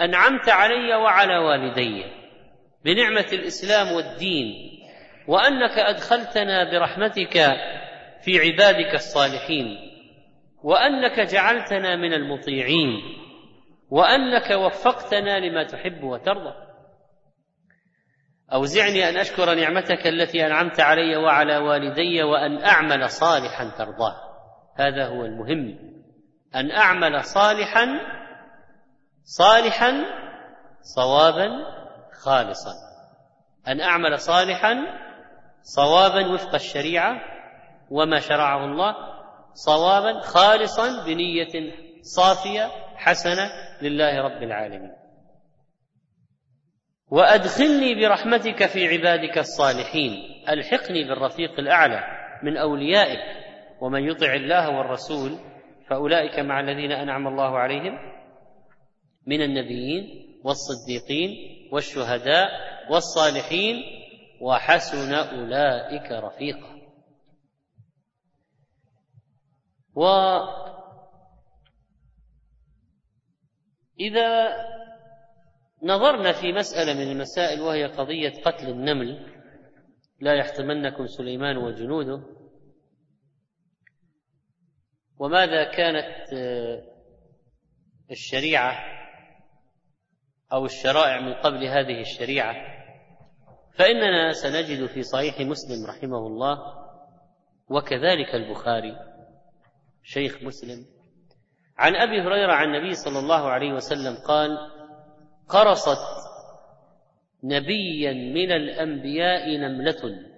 أنعمت 0.00 0.48
علي 0.48 0.94
وعلى 0.94 1.38
والدي 1.38 2.04
بنعمة 2.84 3.26
الإسلام 3.32 3.92
والدين 3.92 4.54
وأنك 5.28 5.78
أدخلتنا 5.78 6.70
برحمتك 6.70 7.32
في 8.24 8.38
عبادك 8.38 8.94
الصالحين 8.94 9.78
وأنك 10.62 11.20
جعلتنا 11.20 11.96
من 11.96 12.12
المطيعين 12.12 13.02
وأنك 13.90 14.50
وفقتنا 14.50 15.38
لما 15.38 15.64
تحب 15.64 16.02
وترضى. 16.02 16.54
أوزعني 18.52 19.08
أن 19.08 19.16
أشكر 19.16 19.54
نعمتك 19.54 20.06
التي 20.06 20.46
أنعمت 20.46 20.80
علي 20.80 21.16
وعلى 21.16 21.56
والدي 21.56 22.22
وأن 22.22 22.64
أعمل 22.64 23.10
صالحا 23.10 23.70
ترضاه. 23.78 24.16
هذا 24.76 25.06
هو 25.06 25.24
المهم. 25.24 25.78
أن 26.54 26.70
أعمل 26.70 27.24
صالحا 27.24 27.86
صالحا 29.24 30.04
صوابا 30.96 31.48
خالصا. 32.22 32.72
أن 33.68 33.80
أعمل 33.80 34.18
صالحا 34.18 34.74
صوابا 35.62 36.32
وفق 36.32 36.54
الشريعة 36.54 37.20
وما 37.90 38.20
شرعه 38.20 38.64
الله 38.64 38.94
صوابا 39.54 40.20
خالصا 40.20 41.04
بنية 41.06 41.72
صافية 42.02 42.70
حسنة 42.96 43.50
لله 43.82 44.20
رب 44.20 44.42
العالمين. 44.42 44.92
وأدخلني 47.10 47.94
برحمتك 47.94 48.66
في 48.66 48.88
عبادك 48.88 49.38
الصالحين. 49.38 50.12
ألحقني 50.48 51.04
بالرفيق 51.08 51.60
الأعلى 51.60 52.04
من 52.42 52.56
أوليائك. 52.56 53.20
ومن 53.80 54.04
يطع 54.04 54.34
الله 54.34 54.78
والرسول 54.78 55.38
فأولئك 55.88 56.38
مع 56.38 56.60
الذين 56.60 56.92
أنعم 56.92 57.26
الله 57.26 57.58
عليهم 57.58 57.98
من 59.26 59.42
النبيين 59.42 60.04
والصديقين 60.44 61.30
والشهداء 61.72 62.48
والصالحين. 62.90 63.76
وحسن 64.40 65.14
أولئك 65.14 66.12
رفيقا. 66.12 66.80
و 69.94 70.06
إذا 74.00 74.54
نظرنا 75.82 76.32
في 76.32 76.52
مسألة 76.52 76.94
من 76.94 77.12
المسائل 77.12 77.60
وهي 77.60 77.86
قضية 77.86 78.42
قتل 78.42 78.68
النمل. 78.68 79.36
لا 80.20 80.34
يحطمنكم 80.34 81.06
سليمان 81.06 81.56
وجنوده. 81.56 82.22
وماذا 85.18 85.64
كانت 85.64 86.32
آه، 86.32 86.82
الشريعة 88.10 88.78
أو 90.52 90.64
الشرائع 90.64 91.20
من 91.20 91.34
قبل 91.34 91.64
هذه 91.64 92.00
الشريعة؟ 92.00 92.54
فإننا 93.78 94.32
سنجد 94.32 94.86
في 94.86 95.02
صحيح 95.02 95.40
مسلم 95.40 95.86
رحمه 95.86 96.26
الله 96.26 96.58
وكذلك 97.68 98.34
البخاري 98.34 98.96
شيخ 100.02 100.42
مسلم. 100.42 100.86
عن 101.78 101.96
أبي 101.96 102.20
هريرة 102.20 102.52
عن 102.52 102.74
النبي 102.74 102.94
صلى 102.94 103.18
الله 103.18 103.48
عليه 103.48 103.72
وسلم 103.72 104.16
قال 104.26 104.58
قرصت 105.50 106.20
نبيا 107.44 108.12
من 108.12 108.52
الأنبياء 108.52 109.56
نملة. 109.56 110.30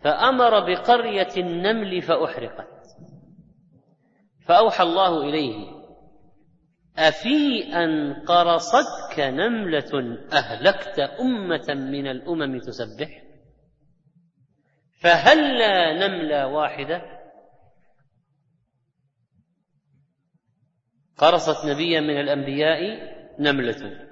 فأمر 0.00 0.60
بقرية 0.60 1.36
النمل 1.36 2.02
فأحرقت. 2.02 2.68
فأوحى 4.46 4.82
الله 4.82 5.22
إليه 5.22 5.82
أفي 6.98 7.64
أن 7.74 8.14
قرصتك 8.14 9.20
نملة؟ 9.20 10.18
أهلكت 10.32 10.98
أمة 10.98 11.74
من 11.74 12.06
الأمم 12.06 12.58
تسبح؟ 12.58 13.22
فهلا 15.00 16.08
نملة 16.08 16.46
واحدة؟ 16.46 17.02
قرصت 21.18 21.66
نبيا 21.66 22.00
من 22.00 22.20
الأنبياء 22.20 23.12
نملة. 23.38 24.08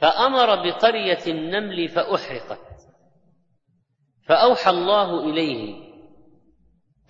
فأمر 0.00 0.54
بقرية 0.56 1.26
النمل 1.26 1.88
فأحرقت. 1.88 2.68
فأوحى 4.28 4.70
الله 4.70 5.30
إليه 5.30 5.88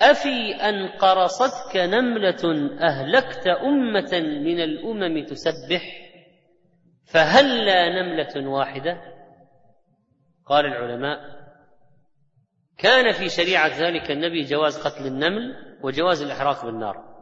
أفي 0.00 0.54
أن 0.54 0.88
قرصتك 0.88 1.76
نملة 1.76 2.70
أهلكت 2.80 3.46
أمة 3.46 4.20
من 4.20 4.60
الأمم 4.60 5.24
تسبح 5.24 5.82
فهلا 7.04 8.02
نملة 8.02 8.48
واحدة؟ 8.48 9.00
قال 10.46 10.66
العلماء 10.66 11.38
كان 12.78 13.12
في 13.12 13.28
شريعة 13.28 13.68
ذلك 13.68 14.10
النبي 14.10 14.44
جواز 14.44 14.78
قتل 14.86 15.06
النمل 15.06 15.56
وجواز 15.82 16.22
الإحراق 16.22 16.64
بالنار. 16.64 17.17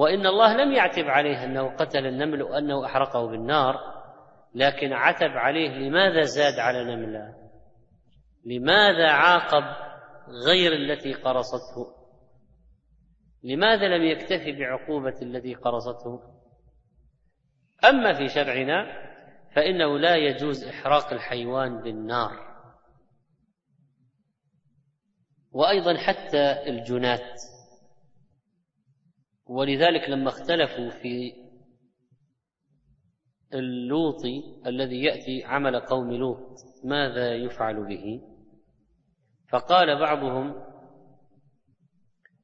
وإن 0.00 0.26
الله 0.26 0.56
لم 0.56 0.72
يعتب 0.72 1.04
عليه 1.04 1.44
أنه 1.44 1.76
قتل 1.76 2.06
النمل 2.06 2.42
وأنه 2.42 2.84
أحرقه 2.84 3.26
بالنار 3.26 3.74
لكن 4.54 4.92
عتب 4.92 5.30
عليه 5.30 5.68
لماذا 5.68 6.22
زاد 6.22 6.58
على 6.58 6.84
نملة 6.84 7.34
لماذا 8.44 9.10
عاقب 9.10 9.62
غير 10.46 10.72
التي 10.72 11.12
قرصته؟ 11.12 12.00
لماذا 13.44 13.88
لم 13.88 14.02
يكتفي 14.02 14.52
بعقوبة 14.52 15.14
الذي 15.22 15.54
قرصته؟ 15.54 16.20
أما 17.84 18.12
في 18.12 18.28
شرعنا 18.28 18.86
فإنه 19.56 19.98
لا 19.98 20.16
يجوز 20.16 20.64
إحراق 20.64 21.12
الحيوان 21.12 21.82
بالنار. 21.82 22.30
وأيضا 25.52 25.96
حتى 25.96 26.68
الجنات. 26.68 27.40
ولذلك 29.50 30.10
لما 30.10 30.28
اختلفوا 30.28 30.90
في 30.90 31.32
اللوطي 33.54 34.62
الذي 34.66 35.02
يأتي 35.02 35.44
عمل 35.44 35.80
قوم 35.80 36.12
لوط 36.12 36.58
ماذا 36.84 37.34
يفعل 37.34 37.86
به؟ 37.86 38.20
فقال 39.48 40.00
بعضهم 40.00 40.54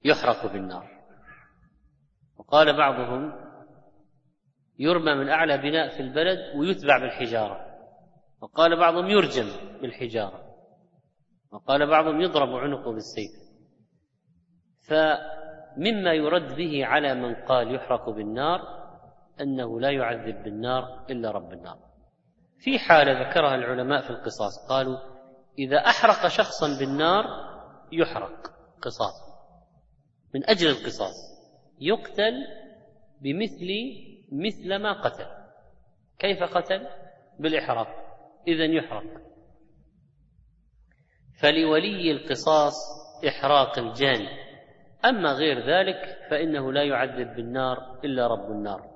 يحرق 0.04 0.52
بالنار 0.52 0.90
وقال 2.36 2.76
بعضهم 2.76 3.32
يرمى 4.78 5.14
من 5.14 5.28
أعلى 5.28 5.58
بناء 5.58 5.96
في 5.96 6.00
البلد 6.00 6.38
ويتبع 6.56 6.98
بالحجارة. 6.98 7.66
وقال 8.40 8.76
بعضهم 8.76 9.06
يرجم 9.06 9.48
بالحجارة. 9.80 10.56
وقال 11.52 11.86
بعضهم 11.86 12.20
يضرب 12.20 12.48
عنقه 12.48 12.92
بالسيف. 12.92 13.30
فمما 15.76 16.12
يرد 16.12 16.56
به 16.56 16.86
على 16.86 17.14
من 17.14 17.34
قال 17.34 17.74
يحرق 17.74 18.10
بالنار 18.10 18.60
أنه 19.40 19.80
لا 19.80 19.90
يعذب 19.90 20.42
بالنار 20.42 21.04
إلا 21.10 21.30
رب 21.30 21.52
النار. 21.52 21.78
في 22.58 22.78
حالة 22.78 23.28
ذكرها 23.28 23.54
العلماء 23.54 24.02
في 24.02 24.10
القصاص 24.10 24.68
قالوا 24.68 24.98
إذا 25.58 25.76
أحرق 25.76 26.28
شخصا 26.28 26.78
بالنار 26.78 27.24
يحرق 27.92 28.52
قصاص. 28.82 29.14
من 30.34 30.50
أجل 30.50 30.70
القصاص 30.70 31.14
يقتل 31.80 32.34
بمثل 33.20 33.68
مثل 34.32 34.76
ما 34.76 35.02
قتل. 35.02 35.26
كيف 36.18 36.42
قتل؟ 36.42 36.88
بالإحراق. 37.38 37.88
إذا 38.48 38.64
يحرق. 38.64 39.04
فلولي 41.40 42.12
القصاص 42.12 42.74
إحراق 43.28 43.78
الجاني. 43.78 44.45
أما 45.04 45.32
غير 45.32 45.66
ذلك 45.66 46.18
فإنه 46.30 46.72
لا 46.72 46.82
يعذب 46.82 47.36
بالنار 47.36 48.00
إلا 48.04 48.26
رب 48.26 48.50
النار. 48.50 48.90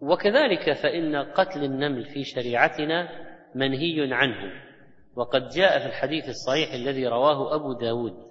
وكذلك 0.00 0.72
فإن 0.72 1.16
قتل 1.16 1.64
النمل 1.64 2.04
في 2.04 2.24
شريعتنا 2.24 3.08
منهي 3.54 4.14
عنه. 4.14 4.68
وقد 5.16 5.48
جاء 5.48 5.78
في 5.78 5.86
الحديث 5.86 6.28
الصحيح 6.28 6.72
الذي 6.72 7.06
رواه 7.06 7.54
أبو 7.54 7.72
داود 7.72 8.28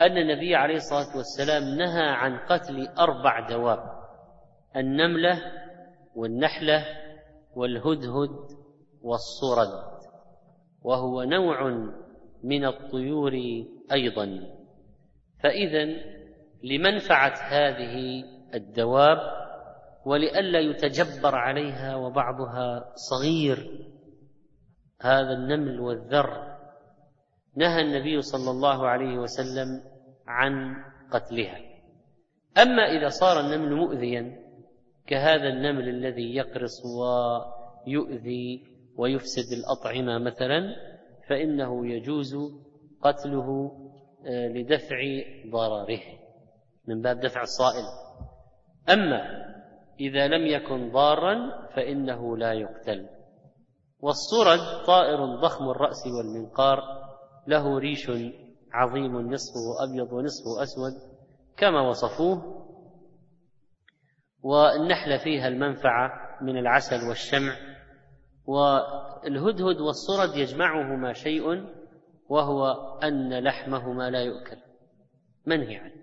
أن 0.00 0.18
النبي 0.18 0.54
عليه 0.54 0.76
الصلاة 0.76 1.16
والسلام 1.16 1.62
نهى 1.78 2.08
عن 2.08 2.38
قتل 2.38 2.88
أربع 2.98 3.48
دواب 3.48 3.78
النملة 4.76 5.42
والنحلة 6.14 6.84
والهدهد 7.56 8.30
والصرد 9.02 9.68
وهو 10.82 11.22
نوع 11.22 11.88
من 12.44 12.64
الطيور 12.64 13.32
أيضا. 13.92 14.40
فإذا 15.42 15.84
لمنفعة 16.62 17.34
هذه 17.48 18.24
الدواب 18.54 19.18
ولئلا 20.04 20.60
يتجبر 20.60 21.34
عليها 21.34 21.96
وبعضها 21.96 22.92
صغير 22.94 23.88
هذا 25.00 25.32
النمل 25.32 25.80
والذر. 25.80 26.56
نهى 27.56 27.80
النبي 27.80 28.22
صلى 28.22 28.50
الله 28.50 28.88
عليه 28.88 29.18
وسلم 29.18 29.82
عن 30.26 30.84
قتلها. 31.10 31.58
أما 32.62 32.82
إذا 32.82 33.08
صار 33.08 33.40
النمل 33.40 33.74
مؤذيا 33.74 34.42
كهذا 35.06 35.48
النمل 35.48 35.88
الذي 35.88 36.34
يقرص 36.34 36.82
ويؤذي 36.86 38.72
ويفسد 38.96 39.58
الأطعمة 39.58 40.18
مثلا 40.18 40.76
فإنه 41.28 41.86
يجوز 41.86 42.36
قتله 43.02 43.78
لدفع 44.26 44.96
ضرره 45.50 46.00
من 46.88 47.02
باب 47.02 47.20
دفع 47.20 47.42
الصائل. 47.42 47.84
أما 48.88 49.22
إذا 50.00 50.28
لم 50.28 50.46
يكن 50.46 50.92
ضارا 50.92 51.36
فإنه 51.76 52.36
لا 52.36 52.52
يقتل. 52.52 53.08
والصرد 54.00 54.86
طائر 54.86 55.24
ضخم 55.26 55.70
الرأس 55.70 56.06
والمنقار 56.06 56.78
له 57.46 57.78
ريش 57.78 58.10
عظيم 58.72 59.32
نصفه 59.32 59.84
أبيض 59.84 60.12
ونصفه 60.12 60.62
أسود 60.62 60.92
كما 61.56 61.80
وصفوه. 61.80 62.68
والنحله 64.42 65.18
فيها 65.24 65.48
المنفعة 65.48 66.10
من 66.42 66.58
العسل 66.58 67.08
والشمع. 67.08 67.56
والهدهد 68.46 69.80
والصرد 69.80 70.36
يجمعهما 70.36 71.12
شيء 71.12 71.64
وهو 72.32 72.66
أن 73.02 73.38
لحمهما 73.38 74.10
لا 74.10 74.22
يؤكل. 74.22 74.56
منهي 75.46 75.76
عنه. 75.76 76.02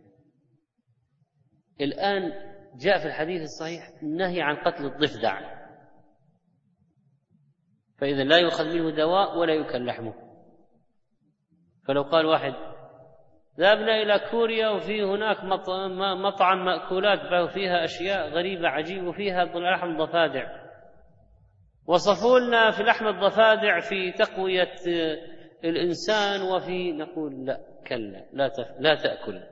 الآن 1.81 2.31
جاء 2.75 2.99
في 2.99 3.05
الحديث 3.05 3.41
الصحيح 3.41 3.89
النهي 4.03 4.41
عن 4.41 4.55
قتل 4.55 4.85
الضفدع 4.85 5.41
فإذا 7.97 8.23
لا 8.23 8.37
يؤخذ 8.37 8.65
منه 8.65 8.95
دواء 8.95 9.37
ولا 9.37 9.53
يؤكل 9.53 9.85
لحمه. 9.85 10.13
فلو 11.87 12.01
قال 12.01 12.25
واحد 12.25 12.53
ذهبنا 13.59 14.01
إلى 14.01 14.19
كوريا 14.31 14.69
وفي 14.69 15.03
هناك 15.03 15.43
مطعم 16.15 16.65
مأكولات 16.65 17.49
فيها 17.53 17.83
أشياء 17.83 18.29
غريبة 18.29 18.67
عجيبة 18.67 19.07
وفيها 19.07 19.45
لحم 19.45 19.97
ضفادع. 19.97 20.69
وصفوا 21.85 22.39
لنا 22.39 22.71
في 22.71 22.83
لحم 22.83 23.07
الضفادع 23.07 23.79
في 23.79 24.11
تقوية 24.11 24.73
الإنسان 25.63 26.41
وفي 26.41 26.91
نقول 26.91 27.45
لا 27.45 27.59
كلا 27.87 28.25
لا, 28.33 28.47
تف... 28.47 28.67
لا 28.79 28.95
تأكل. 28.95 29.43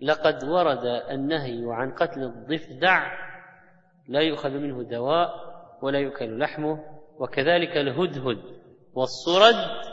لقد 0.00 0.44
ورد 0.44 0.84
النهي 1.10 1.62
عن 1.66 1.92
قتل 1.92 2.22
الضفدع 2.22 3.12
لا 4.08 4.20
يؤخذ 4.20 4.50
منه 4.50 4.82
دواء 4.82 5.30
ولا 5.82 5.98
يؤكل 5.98 6.38
لحمه 6.38 7.00
وكذلك 7.18 7.76
الهدهد 7.76 8.42
والصرد. 8.94 9.90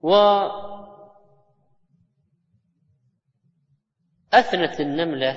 وأثنت 0.00 0.40
النملة 4.80 5.36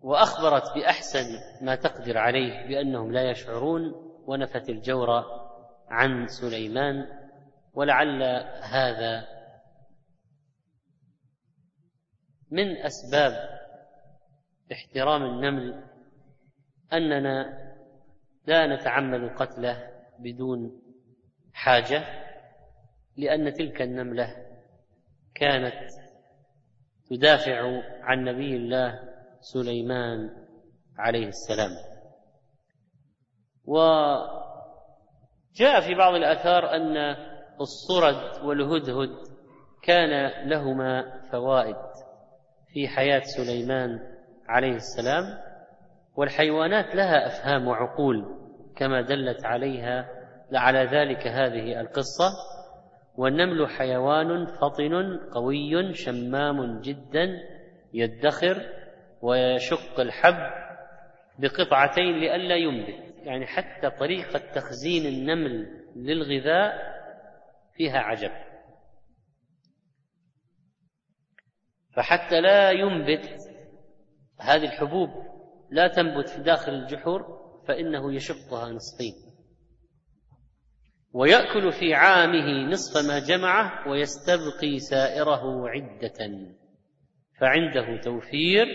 وأخبرت 0.00 0.74
بأحسن 0.74 1.26
ما 1.62 1.74
تقدر 1.74 2.18
عليه 2.18 2.66
بأنهم 2.68 3.12
لا 3.12 3.30
يشعرون. 3.30 4.13
ونفت 4.26 4.68
الجور 4.68 5.08
عن 5.88 6.26
سليمان 6.26 7.06
ولعل 7.74 8.22
هذا 8.62 9.26
من 12.50 12.76
أسباب 12.76 13.32
احترام 14.72 15.22
النمل 15.22 15.84
أننا 16.92 17.64
لا 18.46 18.76
نتعمد 18.76 19.30
قتله 19.36 19.90
بدون 20.18 20.82
حاجة 21.52 22.04
لأن 23.16 23.52
تلك 23.52 23.82
النملة 23.82 24.36
كانت 25.34 25.74
تدافع 27.10 27.82
عن 28.02 28.24
نبي 28.24 28.56
الله 28.56 29.00
سليمان 29.40 30.30
عليه 30.98 31.26
السلام. 31.26 31.93
وجاء 33.66 34.30
في 35.80 35.94
بعض 35.94 36.14
الآثار 36.14 36.70
أن 36.76 37.16
الصرد 37.60 38.44
والهدهد 38.44 39.10
كان 39.82 40.30
لهما 40.48 41.20
فوائد 41.32 41.76
في 42.72 42.88
حياة 42.88 43.22
سليمان 43.24 44.00
عليه 44.48 44.74
السلام 44.74 45.24
والحيوانات 46.16 46.94
لها 46.94 47.26
أفهام 47.26 47.68
وعقول 47.68 48.24
كما 48.76 49.00
دلت 49.00 49.44
عليها 49.44 50.08
على 50.52 50.84
ذلك 50.84 51.26
هذه 51.26 51.80
القصة. 51.80 52.30
والنمل 53.16 53.68
حيوان 53.68 54.46
فطن 54.46 55.18
قوي 55.34 55.94
شمام 55.94 56.80
جدا 56.80 57.40
يدخر 57.94 58.62
ويشق 59.22 60.00
الحب 60.00 60.50
بقطعتين 61.38 62.18
لئلا 62.18 62.54
ينبت. 62.54 63.13
يعني 63.24 63.46
حتى 63.46 63.90
طريقة 63.90 64.38
تخزين 64.38 65.06
النمل 65.06 65.84
للغذاء 65.96 66.94
فيها 67.76 67.98
عجب. 67.98 68.30
فحتى 71.96 72.40
لا 72.40 72.70
ينبت 72.70 73.28
هذه 74.40 74.64
الحبوب 74.64 75.10
لا 75.70 75.88
تنبت 75.88 76.28
في 76.28 76.42
داخل 76.42 76.72
الجحور 76.72 77.44
فإنه 77.68 78.12
يشقها 78.12 78.72
نصفين. 78.72 79.14
ويأكل 81.12 81.72
في 81.72 81.94
عامه 81.94 82.70
نصف 82.70 83.06
ما 83.08 83.18
جمعه 83.18 83.88
ويستبقي 83.88 84.78
سائره 84.78 85.68
عدة. 85.68 86.48
فعنده 87.40 88.00
توفير 88.02 88.66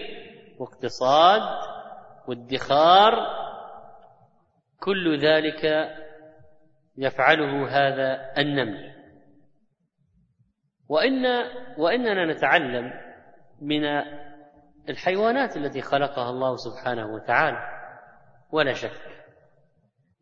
واقتصاد 0.60 1.42
وادخار 2.28 3.39
كل 4.80 5.20
ذلك 5.20 5.90
يفعله 6.98 7.68
هذا 7.68 8.34
النمل. 8.38 8.96
وإن 10.88 11.26
وإننا 11.78 12.34
نتعلم 12.34 12.94
من 13.62 13.86
الحيوانات 14.90 15.58
التي 15.58 15.82
خلقها 15.82 16.30
الله 16.30 16.56
سبحانه 16.56 17.14
وتعالى 17.14 17.58
ولا 18.52 18.74
شك 18.74 19.02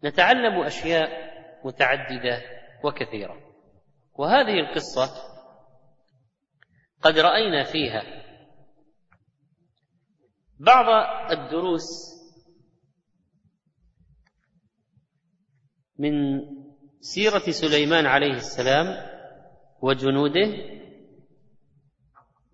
نتعلم 0.03 0.61
أشياء 0.61 1.09
متعددة 1.65 2.41
وكثيرة. 2.83 3.47
وهذه 4.13 4.59
القصة 4.59 5.37
قد 7.01 7.19
رأينا 7.19 7.63
فيها 7.63 8.03
بعض 10.59 10.85
الدروس 11.31 12.16
من 15.99 16.41
سيرة 16.99 17.51
سليمان 17.51 18.05
عليه 18.05 18.33
السلام 18.33 18.85
وجنوده 19.81 20.47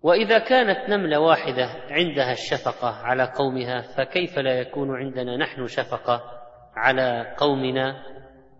وإذا 0.02 0.38
كانت 0.38 0.90
نملة 0.90 1.20
واحدة 1.20 1.68
عندها 1.90 2.32
الشفقة 2.32 2.88
على 2.88 3.32
قومها 3.36 3.80
فكيف 3.80 4.38
لا 4.38 4.60
يكون 4.60 4.96
عندنا 4.96 5.36
نحن 5.36 5.66
شفقة 5.66 6.22
على 6.76 7.34
قومنا؟ 7.38 7.96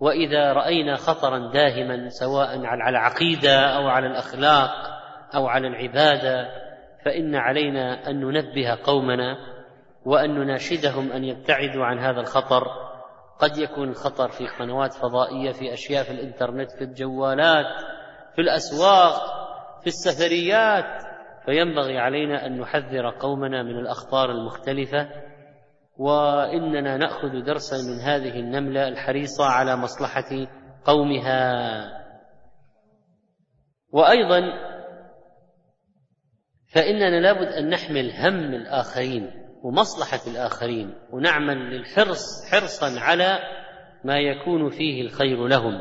وإذا 0.01 0.53
رأينا 0.53 0.97
خطرا 0.97 1.53
داهما 1.53 2.09
سواء 2.09 2.67
على 2.67 2.91
العقيدة 2.91 3.77
أو 3.77 3.89
على 3.89 4.07
الأخلاق 4.07 4.71
أو 5.35 5.47
على 5.47 5.69
العبادة 5.69 6.49
فإن 7.05 7.35
علينا 7.35 8.11
أن 8.11 8.21
ننبه 8.21 8.79
قومنا 8.85 9.37
وأن 10.05 10.35
نناشدهم 10.35 11.13
أن 11.13 11.25
يبتعدوا 11.25 11.85
عن 11.85 11.99
هذا 11.99 12.21
الخطر 12.21 12.84
قد 13.39 13.59
يكون 13.59 13.89
الخطر 13.89 14.29
في 14.29 14.47
قنوات 14.47 14.93
فضائية 14.93 15.53
في 15.53 15.73
أشياء 15.73 16.05
في 16.05 16.11
الإنترنت 16.11 16.71
في 16.71 16.85
الجوالات 16.85 17.67
في 18.35 18.41
الأسواق 18.41 19.45
في 19.81 19.87
السفريات. 19.87 21.15
فينبغي 21.45 21.99
علينا 21.99 22.47
أن 22.47 22.59
نحذر 22.61 23.11
قومنا 23.11 23.63
من 23.63 23.79
الأخطار 23.79 24.31
المختلفة 24.31 25.09
وإننا 25.97 26.97
نأخذ 26.97 27.45
درسا 27.47 27.77
من 27.77 28.01
هذه 28.01 28.41
النملة 28.41 28.89
الحريصة 28.89 29.45
على 29.45 29.77
مصلحة 29.77 30.47
قومها. 30.85 31.85
وأيضا 33.93 34.41
فإننا 36.75 37.21
لابد 37.21 37.49
أن 37.49 37.71
نحمل 37.71 38.11
هم 38.11 38.55
الآخرين. 38.55 39.44
ومصلحة 39.65 40.33
الآخرين 40.33 40.95
ونعمل 41.13 41.57
للحرص 41.57 42.51
حرصا 42.53 43.01
على 43.01 43.39
ما 44.05 44.19
يكون 44.19 44.71
فيه 44.71 45.03
الخير 45.03 45.47
لهم. 45.47 45.81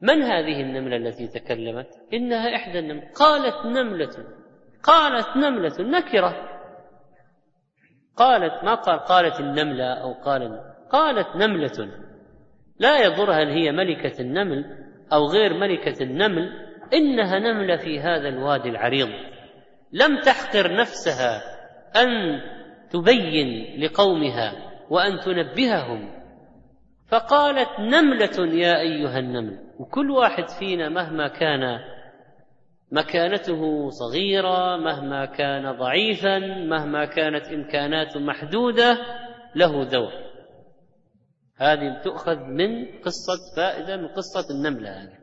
من 0.00 0.22
هذه 0.22 0.60
النملة 0.60 0.96
التي 0.96 1.28
تكلمت؟ 1.28 1.88
إنها 2.12 2.56
إحدى 2.56 2.78
النمل 2.78 3.02
قالت 3.14 3.66
نملة 3.66 4.10
قالت 4.82 5.36
نملة 5.36 5.98
نكرة. 5.98 6.34
قالت 8.16 8.64
ما 8.64 8.74
قال 8.74 8.98
قالت 8.98 9.40
النملة 9.40 9.94
أو 9.94 10.12
قال 10.12 10.60
قالت 10.90 11.36
نملة. 11.36 11.90
لا 12.78 13.04
يضر 13.04 13.32
هل 13.32 13.48
هي 13.48 13.72
ملكة 13.72 14.20
النمل 14.20 14.64
أو 15.12 15.26
غير 15.26 15.54
ملكة 15.54 16.02
النمل 16.02 16.48
إنها 16.92 17.38
نملة 17.38 17.76
في 17.76 18.00
هذا 18.00 18.28
الوادي 18.28 18.68
العريض. 18.68 19.33
لم 19.94 20.20
تحقر 20.20 20.76
نفسها 20.76 21.42
أن 21.96 22.40
تبين 22.90 23.80
لقومها 23.80 24.52
وأن 24.90 25.20
تنبههم. 25.20 26.24
فقالت 27.08 27.80
نملة 27.80 28.54
يا 28.54 28.80
أيها 28.80 29.18
النمل 29.18 29.58
وكل 29.78 30.10
واحد 30.10 30.48
فينا 30.58 30.88
مهما 30.88 31.28
كان 31.28 31.80
مكانته 32.92 33.90
صغيرة 33.90 34.76
مهما 34.76 35.24
كان 35.24 35.72
ضعيفا 35.72 36.38
مهما 36.68 37.04
كانت 37.04 37.46
امكاناته 37.46 38.20
محدودة 38.20 38.98
له 39.54 39.84
دور. 39.84 40.12
هذه 41.56 42.02
تؤخذ 42.04 42.36
من 42.36 42.86
قصة 42.86 43.56
فائدة 43.56 43.96
من 43.96 44.08
قصة 44.08 44.50
النملة 44.50 44.90
هذه. 44.90 45.18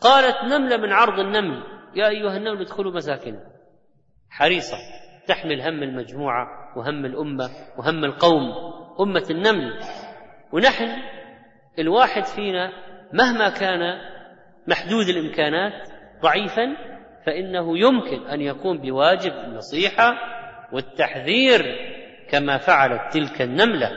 قالت 0.00 0.36
نملة 0.44 0.76
من 0.76 0.92
عرض 0.92 1.20
النمل 1.20 1.62
يا 1.94 2.08
أيها 2.08 2.36
النمل 2.36 2.60
ادخلوا 2.60 2.92
مساكنه 2.92 3.49
حريصة 4.30 4.76
تحمل 5.26 5.60
هم 5.60 5.82
المجموعة 5.82 6.46
وهم 6.76 7.04
الأمة 7.04 7.50
وهم 7.78 8.04
القوم 8.04 8.52
أمة 9.00 9.26
النمل. 9.30 9.80
ونحن 10.52 10.88
الواحد 11.78 12.24
فينا 12.24 12.72
مهما 13.12 13.48
كان 13.48 13.80
محدود 14.66 15.08
الإمكانات 15.08 15.88
ضعيفا 16.22 16.76
فإنه 17.26 17.78
يمكن 17.78 18.26
أن 18.26 18.40
يقوم 18.40 18.78
بواجب 18.78 19.32
النصيحة 19.32 20.14
والتحذير 20.72 21.62
كما 22.28 22.58
فعلت 22.58 23.12
تلك 23.12 23.42
النملة. 23.42 23.90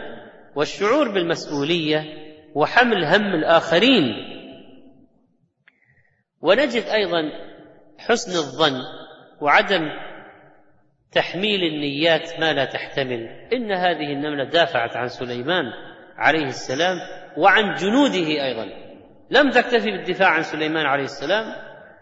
والشعور 0.56 1.13
بالمسؤولية 1.13 2.04
وحمل 2.56 3.06
هم 3.06 3.36
الآخرين. 3.36 4.04
ونجد 6.41 6.84
أيضا 6.84 7.32
حسن 7.98 8.32
الظن 8.32 8.82
وعدم 9.41 9.89
تحميل 11.15 11.63
النيات 11.63 12.39
ما 12.39 12.54
لا 12.54 12.65
تحتمل. 12.65 13.28
إن 13.54 13.71
هذه 13.71 14.13
النملة 14.13 14.43
دافعت 14.43 14.97
عن 14.97 15.08
سليمان 15.08 15.65
عليه 16.17 16.45
السلام 16.45 16.97
وعن 17.38 17.73
جنوده 17.73 18.45
أيضا. 18.45 18.65
لم 19.30 19.49
تكتفي 19.49 19.91
بالدفاع 19.91 20.30
عن 20.30 20.41
سليمان 20.43 20.86
عليه 20.86 21.04
السلام. 21.04 21.45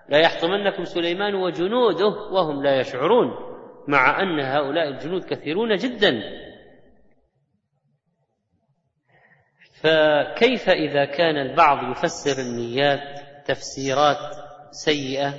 لا 0.10 0.18
يحطمنكم 0.18 0.84
سليمان 0.84 1.36
وجنوده 1.36 2.08
وهم 2.32 2.64
لا 2.64 2.80
يشعرون 2.80 3.28
مع 3.88 4.22
أن 4.22 4.40
هؤلاء 4.40 4.88
الجنود 4.88 5.24
كثيرون 5.24 5.76
جدا. 5.76 6.22
فكيف 9.82 10.70
إذا 10.70 11.06
كان 11.06 11.38
البعض 11.38 11.92
يفسر 11.92 12.42
النيات 12.42 13.20
تفسيرات 13.46 14.36
سيئة 14.72 15.34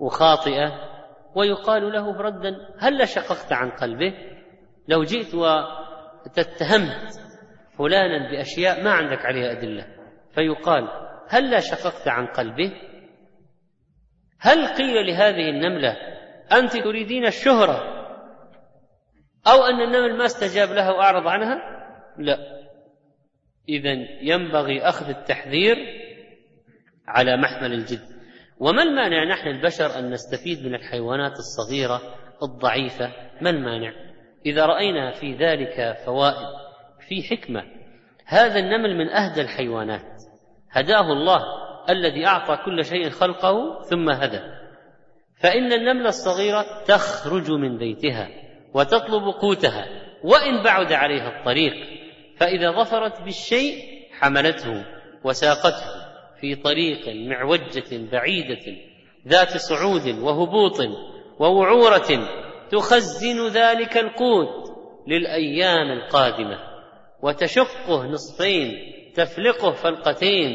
وخاطئة 0.00 0.93
ويقال 1.34 1.92
له 1.92 2.16
ردا 2.20 2.56
هل 2.78 3.08
شققت 3.08 3.52
عن 3.52 3.70
قلبه؟ 3.70 4.14
لو 4.88 5.02
جئت 5.02 5.34
وتتهمت 5.34 7.20
فلانا 7.78 8.30
بأشياء 8.30 8.84
ما 8.84 8.90
عندك 8.90 9.26
عليها 9.26 9.52
أدلة. 9.52 9.86
فيقال 10.34 10.88
هل 11.28 11.62
شققت 11.62 12.08
عن 12.08 12.26
قلبه؟ 12.26 12.72
هل 14.40 14.66
قيل 14.66 15.06
لهذه 15.06 15.50
النملة 15.50 15.96
أنت 16.52 16.76
تريدين 16.76 17.26
الشهرة؟ 17.26 17.94
أو 19.46 19.64
أن 19.64 19.80
النمل 19.80 20.18
ما 20.18 20.24
استجاب 20.24 20.68
لها 20.68 20.90
وأعرض 20.90 21.26
عنها؟ 21.26 21.56
لا. 22.18 22.38
إذا 23.68 23.92
ينبغي 24.22 24.82
أخذ 24.82 25.08
التحذير 25.08 25.76
على 27.06 27.36
محمل 27.36 27.72
الجد. 27.72 28.13
وما 28.58 28.82
المانع 28.82 29.24
نحن 29.24 29.48
البشر 29.48 29.98
أن 29.98 30.10
نستفيد 30.10 30.66
من 30.66 30.74
الحيوانات 30.74 31.32
الصغيرة 31.32 32.00
الضعيفة؟ 32.42 33.12
ما 33.40 33.50
المانع؟ 33.50 33.92
إذا 34.46 34.66
رأينا 34.66 35.12
في 35.12 35.34
ذلك 35.34 35.96
فوائد 36.06 36.48
في 37.08 37.22
حكمة. 37.22 37.62
هذا 38.26 38.58
النمل 38.58 38.96
من 38.96 39.08
أهدى 39.08 39.40
الحيوانات. 39.40 40.22
هداه 40.70 41.12
الله 41.12 41.42
الذي 41.90 42.26
أعطى 42.26 42.56
كل 42.64 42.84
شيء 42.84 43.10
خلقه 43.10 43.82
ثم 43.82 44.10
هدى. 44.10 44.40
فإن 45.40 45.72
النملة 45.72 46.08
الصغيرة 46.08 46.84
تخرج 46.84 47.50
من 47.50 47.78
بيتها 47.78 48.28
وتطلب 48.74 49.22
قوتها 49.22 49.86
وإن 50.24 50.62
بعد 50.62 50.92
عليها 50.92 51.38
الطريق 51.38 51.74
فإذا 52.36 52.70
ظفرت 52.70 53.22
بالشيء 53.22 53.84
حملته 54.12 54.84
وساقته. 55.24 56.03
في 56.44 56.54
طريق 56.54 57.08
معوجة 57.08 58.10
بعيدة 58.12 58.76
ذات 59.28 59.56
صعود 59.56 60.08
وهبوط 60.18 60.78
ووعورة 61.38 62.28
تخزن 62.70 63.48
ذلك 63.48 63.96
القوت 63.96 64.72
للأيام 65.08 65.92
القادمة. 65.92 66.58
وتشقه 67.22 68.06
نصفين 68.06 68.72
تفلقه 69.14 69.70
فلقتين 69.70 70.50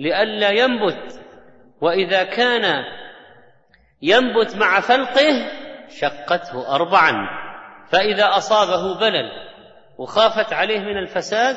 لئلا 0.00 0.50
ينبت. 0.50 1.20
وإذا 1.80 2.24
كان 2.24 2.84
ينبت 4.02 4.56
مع 4.56 4.80
فلقه 4.80 5.48
شقته 6.00 6.74
اربعا. 6.74 7.12
فإذا 7.88 8.36
أصابه 8.36 9.00
بلل 9.00 9.30
وخافت 9.98 10.52
عليه 10.52 10.80
من 10.80 10.98
الفساد 10.98 11.56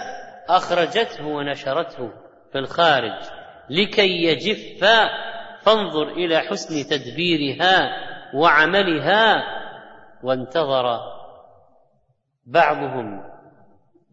أخرجته 0.49 1.25
ونشرته 1.27 2.11
في 2.51 2.59
الخارج. 2.59 3.44
لكي 3.69 4.23
يجف 4.23 4.85
فانظر 5.61 6.07
إلى 6.11 6.39
حسن 6.39 6.89
تدبيرها 6.89 7.89
وعملها 8.33 9.43
وانتظر 10.23 10.99
بعضهم 12.45 13.23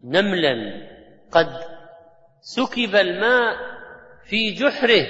نملا 0.03 0.87
قد 1.31 1.47
سكب 2.41 2.95
الماء 2.95 3.55
في 4.23 4.51
جحره 4.53 5.07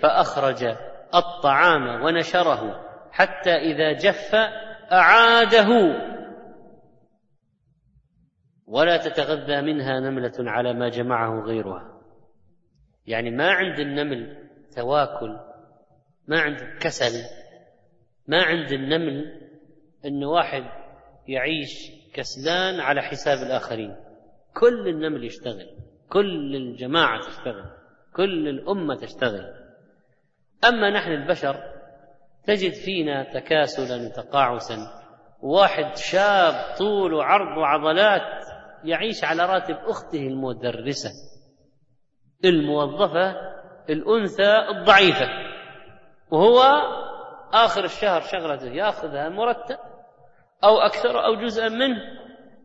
فأخرج 0.00 0.76
الطعام 1.14 2.04
ونشره 2.04 2.80
حتى 3.12 3.54
إذا 3.54 3.92
جف 3.92 4.34
أعاده. 4.92 5.68
ولا 8.66 8.96
تتغذى 8.96 9.62
منها 9.62 10.00
نملة 10.00 10.32
على 10.38 10.72
ما 10.72 10.88
جمعه 10.88 11.40
غيرها. 11.40 11.93
يعني 13.06 13.30
ما 13.30 13.50
عند 13.50 13.78
النمل 13.80 14.48
تواكل 14.76 15.38
ما 16.28 16.40
عند 16.40 16.58
كسل 16.80 17.44
ما 18.28 18.42
عند 18.42 18.72
النمل 18.72 19.40
أن 20.06 20.24
واحد 20.24 20.64
يعيش 21.28 21.90
كسلان 22.14 22.80
على 22.80 23.02
حساب 23.02 23.38
الآخرين. 23.46 23.96
كل 24.54 24.88
النمل 24.88 25.24
يشتغل 25.24 25.66
كل 26.08 26.56
الجماعة 26.56 27.20
تشتغل 27.20 27.64
كل 28.16 28.48
الأمة 28.48 28.94
تشتغل. 28.94 29.54
أما 30.64 30.90
نحن 30.90 31.12
البشر 31.12 31.56
تجد 32.44 32.72
فينا 32.72 33.32
تكاسلا 33.40 34.06
وتقاعسا. 34.06 34.76
واحد 35.42 35.96
شاب 35.96 36.76
طول 36.78 37.14
وعرض 37.14 37.58
وعضلات 37.58 38.44
يعيش 38.84 39.24
على 39.24 39.46
راتب 39.46 39.74
أخته 39.74 40.26
المدرسة. 40.26 41.10
الموظفة 42.44 43.36
الأنثى 43.90 44.68
الضعيفة. 44.68 45.28
وهو 46.30 46.62
آخر 47.52 47.84
الشهر 47.84 48.20
شغلته 48.20 48.66
يأخذها 48.66 49.28
مرتب 49.28 49.78
أو 50.64 50.78
أكثر 50.78 51.24
أو 51.24 51.34
جزءا 51.34 51.68
منه 51.68 52.00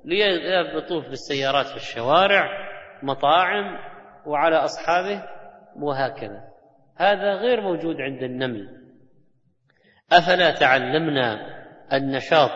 ليطوف 0.06 1.10
بالسيارات 1.10 1.66
في 1.66 1.76
الشوارع 1.76 2.50
مطاعم 3.04 3.80
وعلى 4.26 4.56
أصحابه 4.56 5.24
وهكذا. 5.76 6.44
هذا 6.98 7.34
غير 7.34 7.62
موجود 7.62 7.96
عند 7.96 8.24
النمل. 8.24 8.80
أفلا 10.12 10.52
تعلمنا 10.52 11.40
النشاط 11.94 12.52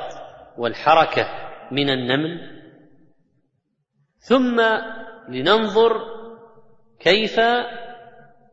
والحركة 0.57 1.27
من 1.71 1.89
النمل؟ 1.89 2.63
ثم 4.17 4.61
لننظر 5.29 6.12
كيف 7.03 7.39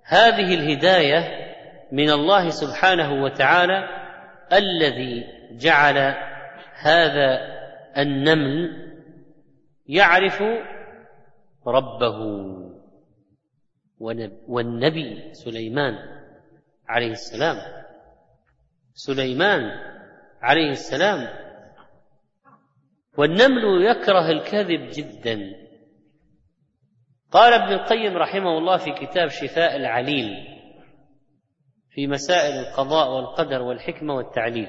هذه 0.04 0.54
الهداية 0.54 1.50
من 1.92 2.10
الله 2.10 2.48
سبحانه 2.48 3.22
وتعالى 3.22 3.88
الذي 4.52 5.24
جعل 5.50 6.14
هذا 6.74 7.38
النمل 7.98 8.70
يعرف 9.86 10.42
ربه 11.66 12.18
والنبي 14.48 15.34
سليمان 15.34 15.94
عليه 16.88 17.10
السلام. 17.10 17.56
سليمان 18.94 19.70
عليه 20.42 20.70
السلام. 20.70 21.28
والنمل 23.18 23.84
يكره 23.84 24.30
الكذب 24.30 24.90
جدا. 24.92 25.59
قال 27.30 27.52
ابن 27.52 27.72
القيم 27.72 28.16
رحمه 28.16 28.58
الله 28.58 28.76
في 28.76 28.92
كتاب 28.92 29.28
شفاء 29.28 29.76
العليل 29.76 30.46
في 31.90 32.06
مسائل 32.06 32.52
القضاء 32.52 33.10
والقدر 33.10 33.62
والحكمة 33.62 34.14
والتعليل. 34.14 34.68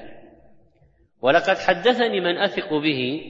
ولقد 1.22 1.58
حدثني 1.58 2.20
من 2.20 2.38
أثق 2.38 2.68
به 2.72 3.22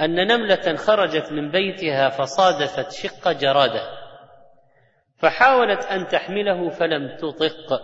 أن 0.00 0.14
نملة 0.14 0.76
خرجت 0.76 1.32
من 1.32 1.50
بيتها 1.50 2.08
فصادفت 2.08 2.92
شق 2.92 3.32
جرادة 3.32 3.82
فحاولت 5.16 5.84
أن 5.84 6.06
تحمله 6.06 6.68
فلم 6.68 7.16
تطق. 7.16 7.80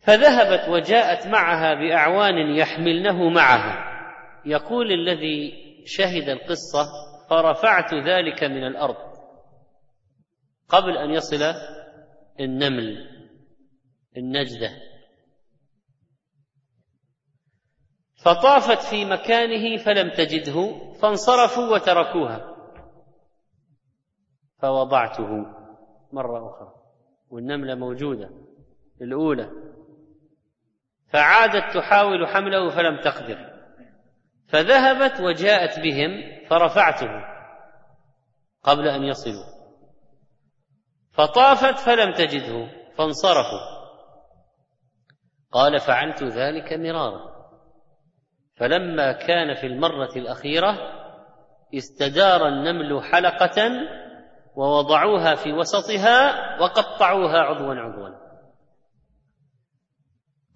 فذهبت 0.00 0.68
وجاءت 0.68 1.26
معها 1.26 1.74
بأعوان 1.74 2.56
يحملنه 2.56 3.28
معها. 3.28 3.90
يقول 4.44 4.92
الذي 4.92 5.52
شهد 5.86 6.28
القصة 6.28 7.09
فرفعت 7.30 7.94
ذلك 7.94 8.44
من 8.44 8.66
الأرض 8.66 8.96
قبل 10.68 10.98
أن 10.98 11.10
يصل 11.10 11.54
النمل 12.40 13.08
النجدة. 14.16 14.70
فطافت 18.24 18.82
في 18.90 19.04
مكانه 19.04 19.76
فلم 19.76 20.10
تجده 20.10 20.90
فانصرفوا 21.02 21.74
وتركوها. 21.74 22.56
فوضعته 24.58 25.28
مرة 26.12 26.50
أخرى 26.50 26.74
والنملة 27.30 27.74
موجودة 27.74 28.30
الأولى. 29.02 29.50
فعادت 31.08 31.76
تحاول 31.76 32.26
حمله 32.26 32.70
فلم 32.70 33.00
تقدر. 33.00 33.49
فذهبت 34.52 35.20
وجاءت 35.20 35.80
بهم 35.80 36.10
فرفعته 36.50 37.10
قبل 38.62 38.88
أن 38.88 39.04
يصلوا. 39.04 39.44
فطافت 41.12 41.78
فلم 41.78 42.12
تجده 42.12 42.68
فانصرفوا. 42.98 43.80
قال 45.52 45.80
فعلت 45.80 46.22
ذلك 46.22 46.72
مرارا. 46.72 47.30
فلما 48.56 49.12
كان 49.12 49.54
في 49.54 49.66
المرة 49.66 50.16
الأخيرة 50.16 50.78
استدار 51.74 52.48
النمل 52.48 53.02
حلقة 53.02 53.70
ووضعوها 54.56 55.34
في 55.34 55.52
وسطها 55.52 56.32
وقطعوها 56.60 57.38
عضوا 57.38 57.74
عضوا. 57.74 58.19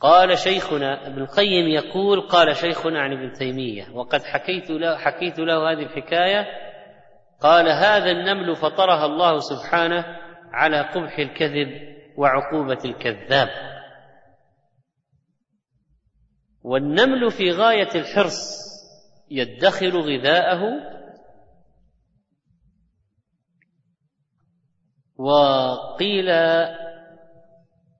قال 0.01 0.39
شيخنا 0.39 1.07
ابن 1.07 1.23
القيم 1.23 1.69
يقول 1.69 2.21
قال 2.21 2.57
شيخنا 2.57 3.01
عن 3.01 3.13
ابن 3.13 3.33
تيمية 3.33 3.91
وقد 3.95 4.23
حكيت 4.23 4.71
له 4.71 4.97
حكيت 4.97 5.39
له 5.39 5.73
هذه 5.73 5.83
الحكاية 5.83 6.47
قال 7.41 7.69
هذا 7.69 8.11
النمل 8.11 8.57
فطرها 8.57 9.07
الله 9.07 9.39
سبحانه 9.39 10.05
على 10.53 10.81
قبح 10.81 11.19
الكذب 11.19 11.69
وعقوبة 12.17 12.79
الكذاب. 12.85 13.49
والنمل 16.63 17.31
في 17.31 17.51
غاية 17.51 17.89
الحرص 17.95 18.65
يدخر 19.31 20.01
غذاءه 20.01 20.61
وقيل 25.17 26.31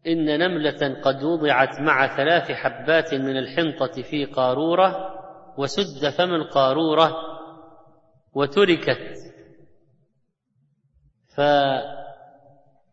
إن 0.07 0.39
نملة 0.39 1.01
قد 1.03 1.23
وضعت 1.23 1.81
مع 1.81 2.17
ثلاث 2.17 2.53
حبات 2.53 3.15
من 3.15 3.37
الحنطة 3.37 4.03
في 4.03 4.25
قارورة 4.25 5.15
وسد 5.59 6.09
فم 6.09 6.35
القارورة 6.35 7.17
وتركت. 8.35 9.15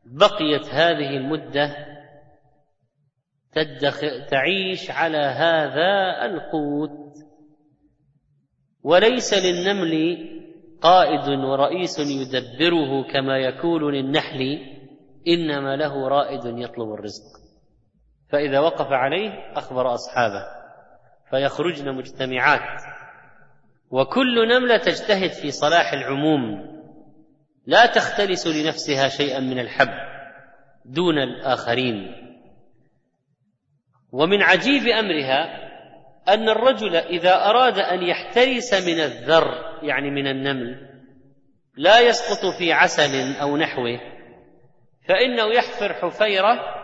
فبقيت 0.06 0.66
هذه 0.66 1.18
المدة 1.18 1.76
تعيش 4.30 4.92
على 4.92 5.18
هذا 5.18 6.26
القوت. 6.26 7.12
وليس 8.84 9.34
للنمل 9.34 10.18
قائد 10.82 11.30
ورئيس 11.30 12.00
يدبره 12.00 13.04
كما 13.14 13.38
يكون 13.38 13.94
للنحل. 13.94 14.81
إنما 15.28 15.76
له 15.76 16.08
رائد 16.08 16.46
يطلب 16.46 16.94
الرزق. 16.94 17.24
فإذا 18.32 18.60
وقف 18.60 18.88
عليه 18.92 19.30
أخبر 19.56 19.94
أصحابه 19.94 20.46
فيخرجن 21.30 21.96
مجتمعات. 21.96 22.82
وكل 23.92 24.48
نملة 24.48 24.78
تجتهد 24.78 25.30
في 25.32 25.52
صلاح 25.52 25.94
العموم. 25.94 26.72
لا 27.66 27.86
تختلس 27.86 28.48
لنفسها 28.48 29.08
شيئا 29.08 29.40
من 29.40 29.60
الحب 29.60 29.94
دون 30.86 31.18
الآخرين. 31.18 32.16
ومن 34.12 34.42
عجيب 34.42 34.88
أمرها 34.88 35.72
أن 36.30 36.50
الرجل 36.50 36.96
إذا 36.96 37.36
أراد 37.36 37.78
أن 37.78 38.04
يحترس 38.04 38.74
من 38.74 39.00
الذر 39.00 39.80
يعني 39.84 40.12
من 40.12 40.28
النمل 40.28 40.90
لا 41.78 42.00
يسقط 42.00 42.46
في 42.58 42.74
عسل 42.74 43.36
أو 43.42 43.58
نحوه. 43.58 44.21
فإنه 45.08 45.54
يحفر 45.54 45.94
حفيرة 45.94 46.82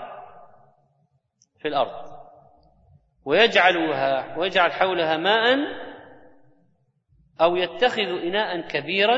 في 1.59 1.67
الأرض 1.67 2.07
ويجعلها 3.25 4.37
ويجعل 4.37 4.71
حولها 4.71 5.17
ماء 5.17 5.57
أو 7.41 7.55
يتخذ 7.55 8.01
اناء 8.01 8.61
كبيرا 8.67 9.17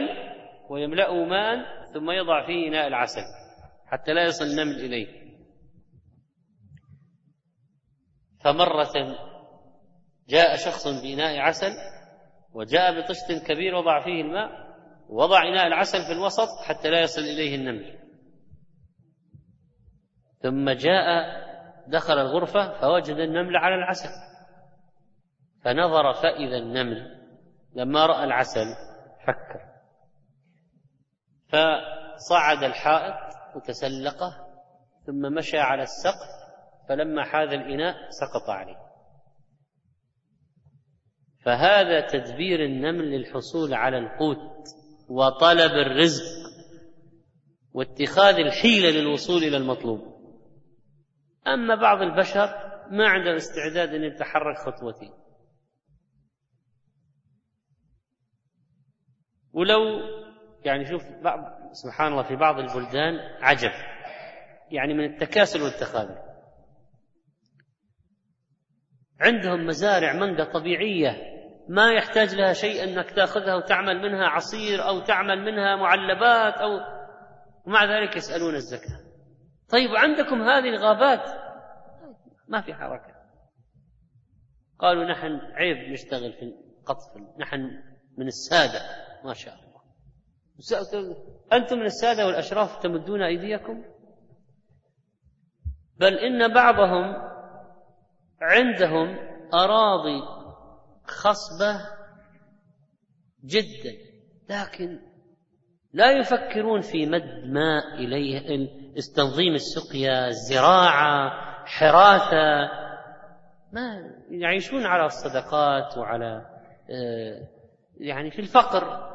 ويملأه 0.69 1.23
ماء 1.23 1.57
ثم 1.93 2.11
يضع 2.11 2.45
فيه 2.45 2.67
إناء 2.67 2.87
العسل 2.87 3.21
حتى 3.85 4.13
لا 4.13 4.23
يصل 4.23 4.45
النمل 4.45 4.75
إليه. 4.75 5.19
فمرة 8.43 9.17
جاء 10.27 10.55
شخص 10.55 10.87
بإناء 10.87 11.39
عسل 11.39 11.71
وجاء 12.53 13.01
بطشت 13.01 13.47
كبير 13.47 13.75
وضع 13.75 14.03
فيه 14.03 14.21
الماء 14.21 14.49
وضع 15.09 15.43
إناء 15.43 15.67
العسل 15.67 16.05
في 16.05 16.11
الوسط 16.11 16.47
حتى 16.63 16.89
لا 16.89 17.01
يصل 17.01 17.21
إليه 17.21 17.55
النمل. 17.55 17.99
ثم 20.41 20.69
جاء 20.69 21.39
دخل 21.87 22.13
الغرفة 22.13 22.81
فوجد 22.81 23.15
النمل 23.15 23.57
على 23.57 23.75
العسل. 23.75 24.09
فنظر 25.63 26.13
فإذا 26.13 26.57
النمل 26.57 27.19
لما 27.75 28.05
رأى 28.05 28.23
العسل 28.23 28.65
فكر. 29.27 29.69
فصعد 31.47 32.63
الحائط 32.63 33.15
وتسلقه 33.55 34.47
ثم 35.05 35.33
مشى 35.33 35.57
على 35.57 35.83
السقف 35.83 36.29
فلما 36.89 37.23
حاذ 37.23 37.47
الإناء 37.47 37.95
سقط 38.09 38.49
عليه. 38.49 38.89
فهذا 41.45 42.07
تدبير 42.07 42.65
النمل 42.65 43.11
للحصول 43.11 43.73
على 43.73 43.97
القوت 43.97 44.67
وطلب 45.09 45.71
الرزق 45.71 46.23
واتخاذ 47.73 48.35
الحيلة 48.35 48.89
للوصول 48.89 49.43
إلى 49.43 49.57
المطلوب. 49.57 50.08
أما 51.47 51.75
بعض 51.75 52.01
البشر 52.01 52.69
ما 52.91 53.07
عنده 53.07 53.35
استعداد 53.35 53.93
أن 53.93 54.03
يتحرك 54.03 54.57
خطوتين 54.57 55.13
ولو 59.53 59.79
يعني 60.65 60.85
شوف 60.85 61.03
بعض 61.23 61.59
سبحان 61.71 62.11
الله 62.11 62.23
في 62.23 62.35
بعض 62.35 62.59
البلدان 62.59 63.19
عجب. 63.41 63.71
يعني 64.71 64.93
من 64.93 65.03
التكاسل 65.03 65.61
والتخاذل. 65.61 66.17
عندهم 69.19 69.65
مزارع 69.65 70.13
مانجا 70.13 70.43
طبيعية 70.43 71.39
ما 71.69 71.93
يحتاج 71.93 72.35
لها 72.35 72.53
شيء 72.53 72.83
أنك 72.83 73.11
تأخذها 73.11 73.55
وتعمل 73.55 74.01
منها 74.01 74.27
عصير 74.27 74.87
أو 74.87 74.99
تعمل 74.99 75.41
منها 75.45 75.75
معلبات 75.75 76.53
أو 76.53 76.79
ومع 77.65 77.85
ذلك 77.85 78.15
يسألون 78.15 78.55
الزكاة. 78.55 78.98
طيب 79.71 79.89
عندكم 79.95 80.41
هذه 80.41 80.69
الغابات؟ 80.69 81.49
ما 82.47 82.61
في 82.61 82.73
حركة. 82.73 83.15
قالوا 84.79 85.05
نحن 85.05 85.39
عيب 85.53 85.91
نشتغل 85.91 86.33
في 86.33 86.43
القطف 86.43 87.39
نحن 87.39 87.59
من 88.17 88.27
السادة 88.27 88.79
ما 89.23 89.33
شاء 89.33 89.53
الله. 89.53 89.69
أنتم 91.53 91.79
من 91.79 91.85
السادة 91.85 92.25
والأشراف 92.27 92.83
تمدون 92.83 93.21
أيديكم؟ 93.21 93.83
بل 95.97 96.13
إن 96.13 96.53
بعضهم 96.53 97.29
عندهم 98.41 99.17
أراضي 99.53 100.21
خصبة 101.03 101.99
جدا 103.45 103.91
لكن 104.49 104.99
لا 105.93 106.11
يفكرون 106.11 106.81
في 106.81 107.05
مد 107.05 107.45
ماء 107.45 107.95
إليه 107.95 108.55
استنظيم 108.97 109.53
السقيا 109.53 110.27
الزراعة 110.27 111.31
حراثة 111.65 112.69
ما 113.73 114.13
يعيشون 114.29 114.85
على 114.85 115.05
الصدقات 115.05 115.97
وعلى 115.97 116.45
آه، 116.89 117.47
يعني 117.97 118.31
في 118.31 118.39
الفقر. 118.39 119.09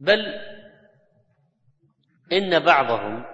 بل 0.00 0.20
إن 2.32 2.64
بعضهم 2.64 3.24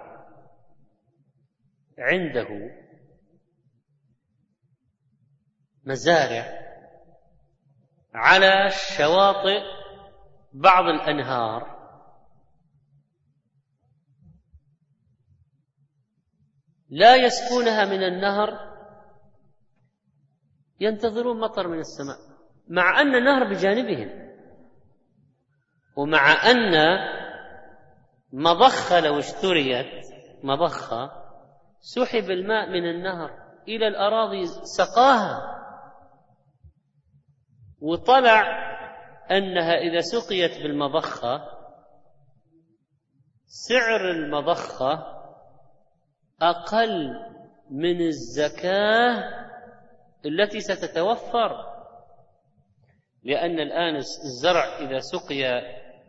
عنده 1.97 2.47
مزارع 5.85 6.59
على 8.13 8.69
شواطئ 8.69 9.61
بعض 10.53 10.85
الأنهار. 10.85 11.78
لا 16.89 17.15
يسقونها 17.15 17.85
من 17.85 18.03
النهر 18.03 18.69
ينتظرون 20.79 21.39
مطر 21.39 21.67
من 21.67 21.79
السماء 21.79 22.17
مع 22.67 23.01
أن 23.01 23.15
النهر 23.15 23.43
بجانبهم 23.49 24.29
ومع 25.95 26.51
أن 26.51 26.97
مضخة 28.33 28.99
لو 28.99 29.19
اشتريت 29.19 30.05
مضخة 30.43 31.11
سحب 31.79 32.31
الماء 32.31 32.69
من 32.69 32.89
النهر 32.89 33.29
إلى 33.67 33.87
الأراضي 33.87 34.45
سقاها 34.77 35.55
وطلع 37.81 38.41
أنها 39.31 39.73
إذا 39.73 39.99
سقيت 39.99 40.63
بالمضخة 40.63 41.59
سعر 43.45 44.11
المضخة 44.11 45.18
أقل 46.41 47.13
من 47.69 48.01
الزكاة 48.01 49.23
التي 50.25 50.59
ستتوفر. 50.59 51.69
لأن 53.23 53.59
الآن 53.59 53.95
الزرع 53.95 54.79
إذا 54.79 54.99
سقي 54.99 55.61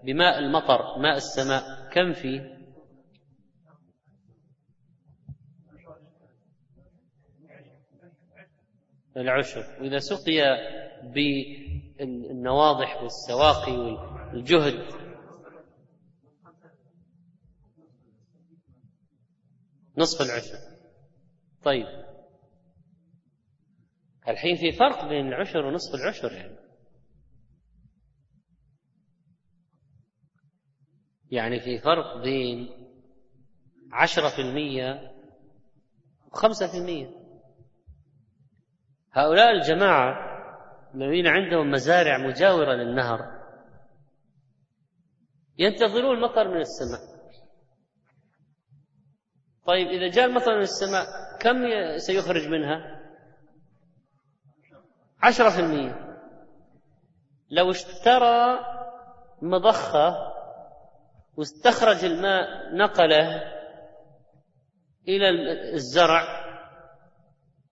بماء 0.04 0.38
المطر 0.38 0.98
ماء 0.98 1.16
السماء 1.16 1.62
كم 1.92 2.12
فيه؟ 2.12 2.60
العشر. 9.16 9.64
وإذا 9.80 9.98
سقي 9.98 10.40
بالنواضح 11.02 13.02
والسواقي 13.02 13.78
والجهد 14.32 14.99
نصف 20.00 20.20
العشر. 20.22 20.58
طيب. 21.62 21.86
الحين 24.28 24.56
في 24.56 24.72
فرق 24.72 25.08
بين 25.08 25.26
العشر 25.26 25.58
ونصف 25.58 25.94
العشر 25.94 26.32
يعني. 26.32 26.56
يعني 31.30 31.60
في 31.60 31.78
فرق 31.78 32.22
بين 32.22 32.68
عشرة 33.92 34.28
في 34.28 34.42
المية 34.42 35.12
وخمسة 36.32 36.66
في 36.72 36.78
المية. 36.78 37.10
هؤلاء 39.12 39.50
الجماعة 39.50 40.30
الذين 40.94 41.26
عندهم 41.26 41.70
مزارع 41.70 42.18
مجاورة 42.18 42.72
للنهر 42.74 43.40
ينتظرون 45.58 46.16
المطر 46.16 46.48
من 46.48 46.60
السماء. 46.60 47.19
طيب 49.70 49.88
إذا 49.88 50.08
جاء 50.08 50.26
المطر 50.26 50.56
من 50.56 50.62
السماء 50.62 51.06
كم 51.40 51.56
سيخرج 51.96 52.48
منها؟ 52.48 53.00
عشرة 55.22 55.50
في 55.50 55.60
المية. 55.60 56.18
لو 57.50 57.70
اشترى 57.70 58.58
مضخة 59.42 60.16
واستخرج 61.36 62.04
الماء 62.04 62.74
نقله 62.76 63.42
إلى 65.08 65.30
الزرع 65.74 66.22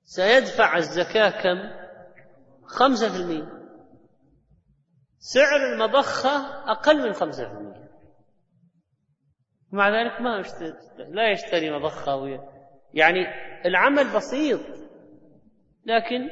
سيدفع 0.05 0.77
الزكاة 0.77 1.31
كم؟ 1.31 1.71
خمسة 2.67 3.09
في 3.09 3.17
المئة 3.17 3.49
سعر 5.19 5.73
المضخة 5.73 6.31
أقل 6.71 7.07
من 7.09 7.13
خمسة 7.13 7.49
في 7.49 7.53
المئة 7.53 7.88
مع 9.73 9.89
ذلك 9.89 10.21
ما 10.21 10.43
لا 11.09 11.31
يشتري 11.31 11.71
مضخة 11.71 12.41
يعني 12.95 13.27
العمل 13.67 14.15
بسيط 14.17 14.61
لكن 15.85 16.29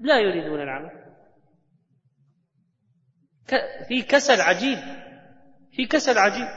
لا 0.00 0.18
يريدون 0.18 0.60
العمل. 0.60 0.90
في 3.88 4.02
كسل 4.02 4.40
عجيب 4.40 4.78
في 5.70 5.86
كسل 5.86 6.18
عجيب. 6.18 6.48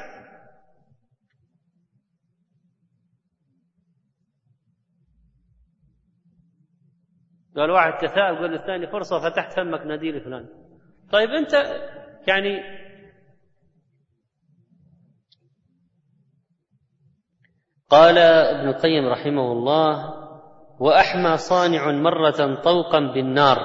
قال 7.56 7.72
واحد 7.72 7.98
تثاءب 7.98 8.38
قال 8.38 8.54
الثاني 8.54 8.88
فرصة 8.88 9.20
فتحت 9.20 9.54
فمك 9.54 9.86
نادي 9.86 10.20
فلان. 10.20 10.48
طيب 11.12 11.30
أنت 11.30 11.54
يعني 12.28 12.81
قال 17.92 18.18
ابن 18.18 18.70
القيم 18.70 19.08
رحمه 19.08 19.52
الله 19.52 20.14
وأحمى 20.80 21.38
صانع 21.38 21.92
مرة 21.92 22.62
طوقا 22.62 23.00
بالنار 23.00 23.58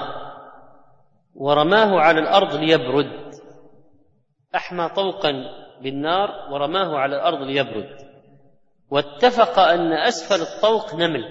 ورماه 1.34 2.00
على 2.00 2.20
الأرض 2.20 2.54
ليبرد. 2.54 3.34
أحمى 4.54 4.88
طوقا 4.88 5.32
بالنار 5.82 6.52
ورماه 6.52 6.96
على 6.98 7.16
الأرض 7.16 7.38
ليبرد. 7.46 7.96
واتفق 8.90 9.58
أن 9.58 9.92
أسفل 9.92 10.42
الطوق 10.42 10.94
نمل 10.94 11.24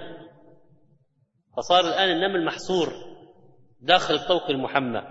فصار 1.58 1.80
الآن 1.80 2.10
النمل 2.10 2.46
محصور 2.46 2.88
داخل 3.82 4.14
الطوق 4.14 4.50
المحمى. 4.50 5.02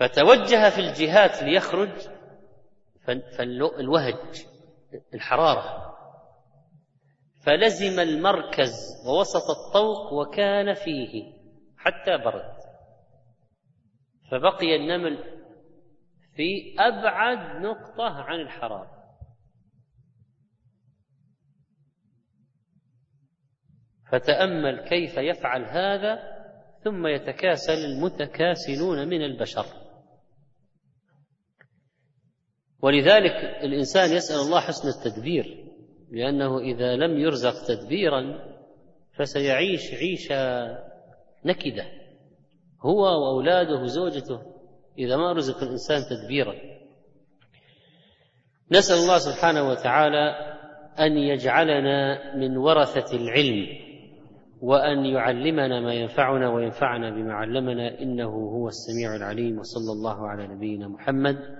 فتوجه 0.00 0.70
في 0.70 0.80
الجهات 0.80 1.42
ليخرج 1.42 1.90
فالوهج 3.38 4.49
الحرارة. 5.14 5.96
فلزم 7.46 8.00
المركز 8.00 8.72
ووسط 9.06 9.50
الطوق 9.50 10.12
وكان 10.12 10.74
فيه 10.74 11.32
حتى 11.76 12.18
برد. 12.24 12.60
فبقي 14.30 14.76
النمل 14.76 15.24
في 16.36 16.74
أبعد 16.78 17.62
نقطة 17.62 18.22
عن 18.22 18.40
الحرارة. 18.40 19.00
فتأمل 24.12 24.88
كيف 24.88 25.16
يفعل 25.16 25.64
هذا 25.64 26.40
ثم 26.84 27.06
يتكاسل 27.06 27.84
المتكاسلون 27.84 29.08
من 29.08 29.22
البشر. 29.22 29.89
ولذلك 32.82 33.34
الإنسان 33.62 34.12
يسأل 34.12 34.36
الله 34.36 34.60
حسن 34.60 34.88
التدبير 34.88 35.64
لأنه 36.10 36.58
إذا 36.58 36.96
لم 36.96 37.18
يرزق 37.18 37.54
تدبيرا 37.68 38.38
فسيعيش 39.18 39.94
عيشة 39.94 40.68
نكدة 41.44 41.84
هو 42.80 43.02
وأولاده 43.02 43.82
وزوجته 43.82 44.40
إذا 44.98 45.16
ما 45.16 45.32
رزق 45.32 45.62
الإنسان 45.62 46.02
تدبيرا. 46.10 46.54
نسأل 48.72 48.96
الله 48.96 49.18
سبحانه 49.18 49.68
وتعالى 49.68 50.34
أن 50.98 51.16
يجعلنا 51.16 52.36
من 52.36 52.56
ورثة 52.56 53.16
العلم 53.16 53.66
وأن 54.60 55.06
يعلمنا 55.06 55.80
ما 55.80 55.94
ينفعنا 55.94 56.50
وينفعنا 56.50 57.10
بما 57.10 57.34
علمنا 57.34 58.00
إنه 58.00 58.28
هو 58.28 58.68
السميع 58.68 59.16
العليم 59.16 59.58
وصلى 59.58 59.92
الله 59.92 60.28
على 60.28 60.46
نبينا 60.46 60.88
محمد. 60.88 61.59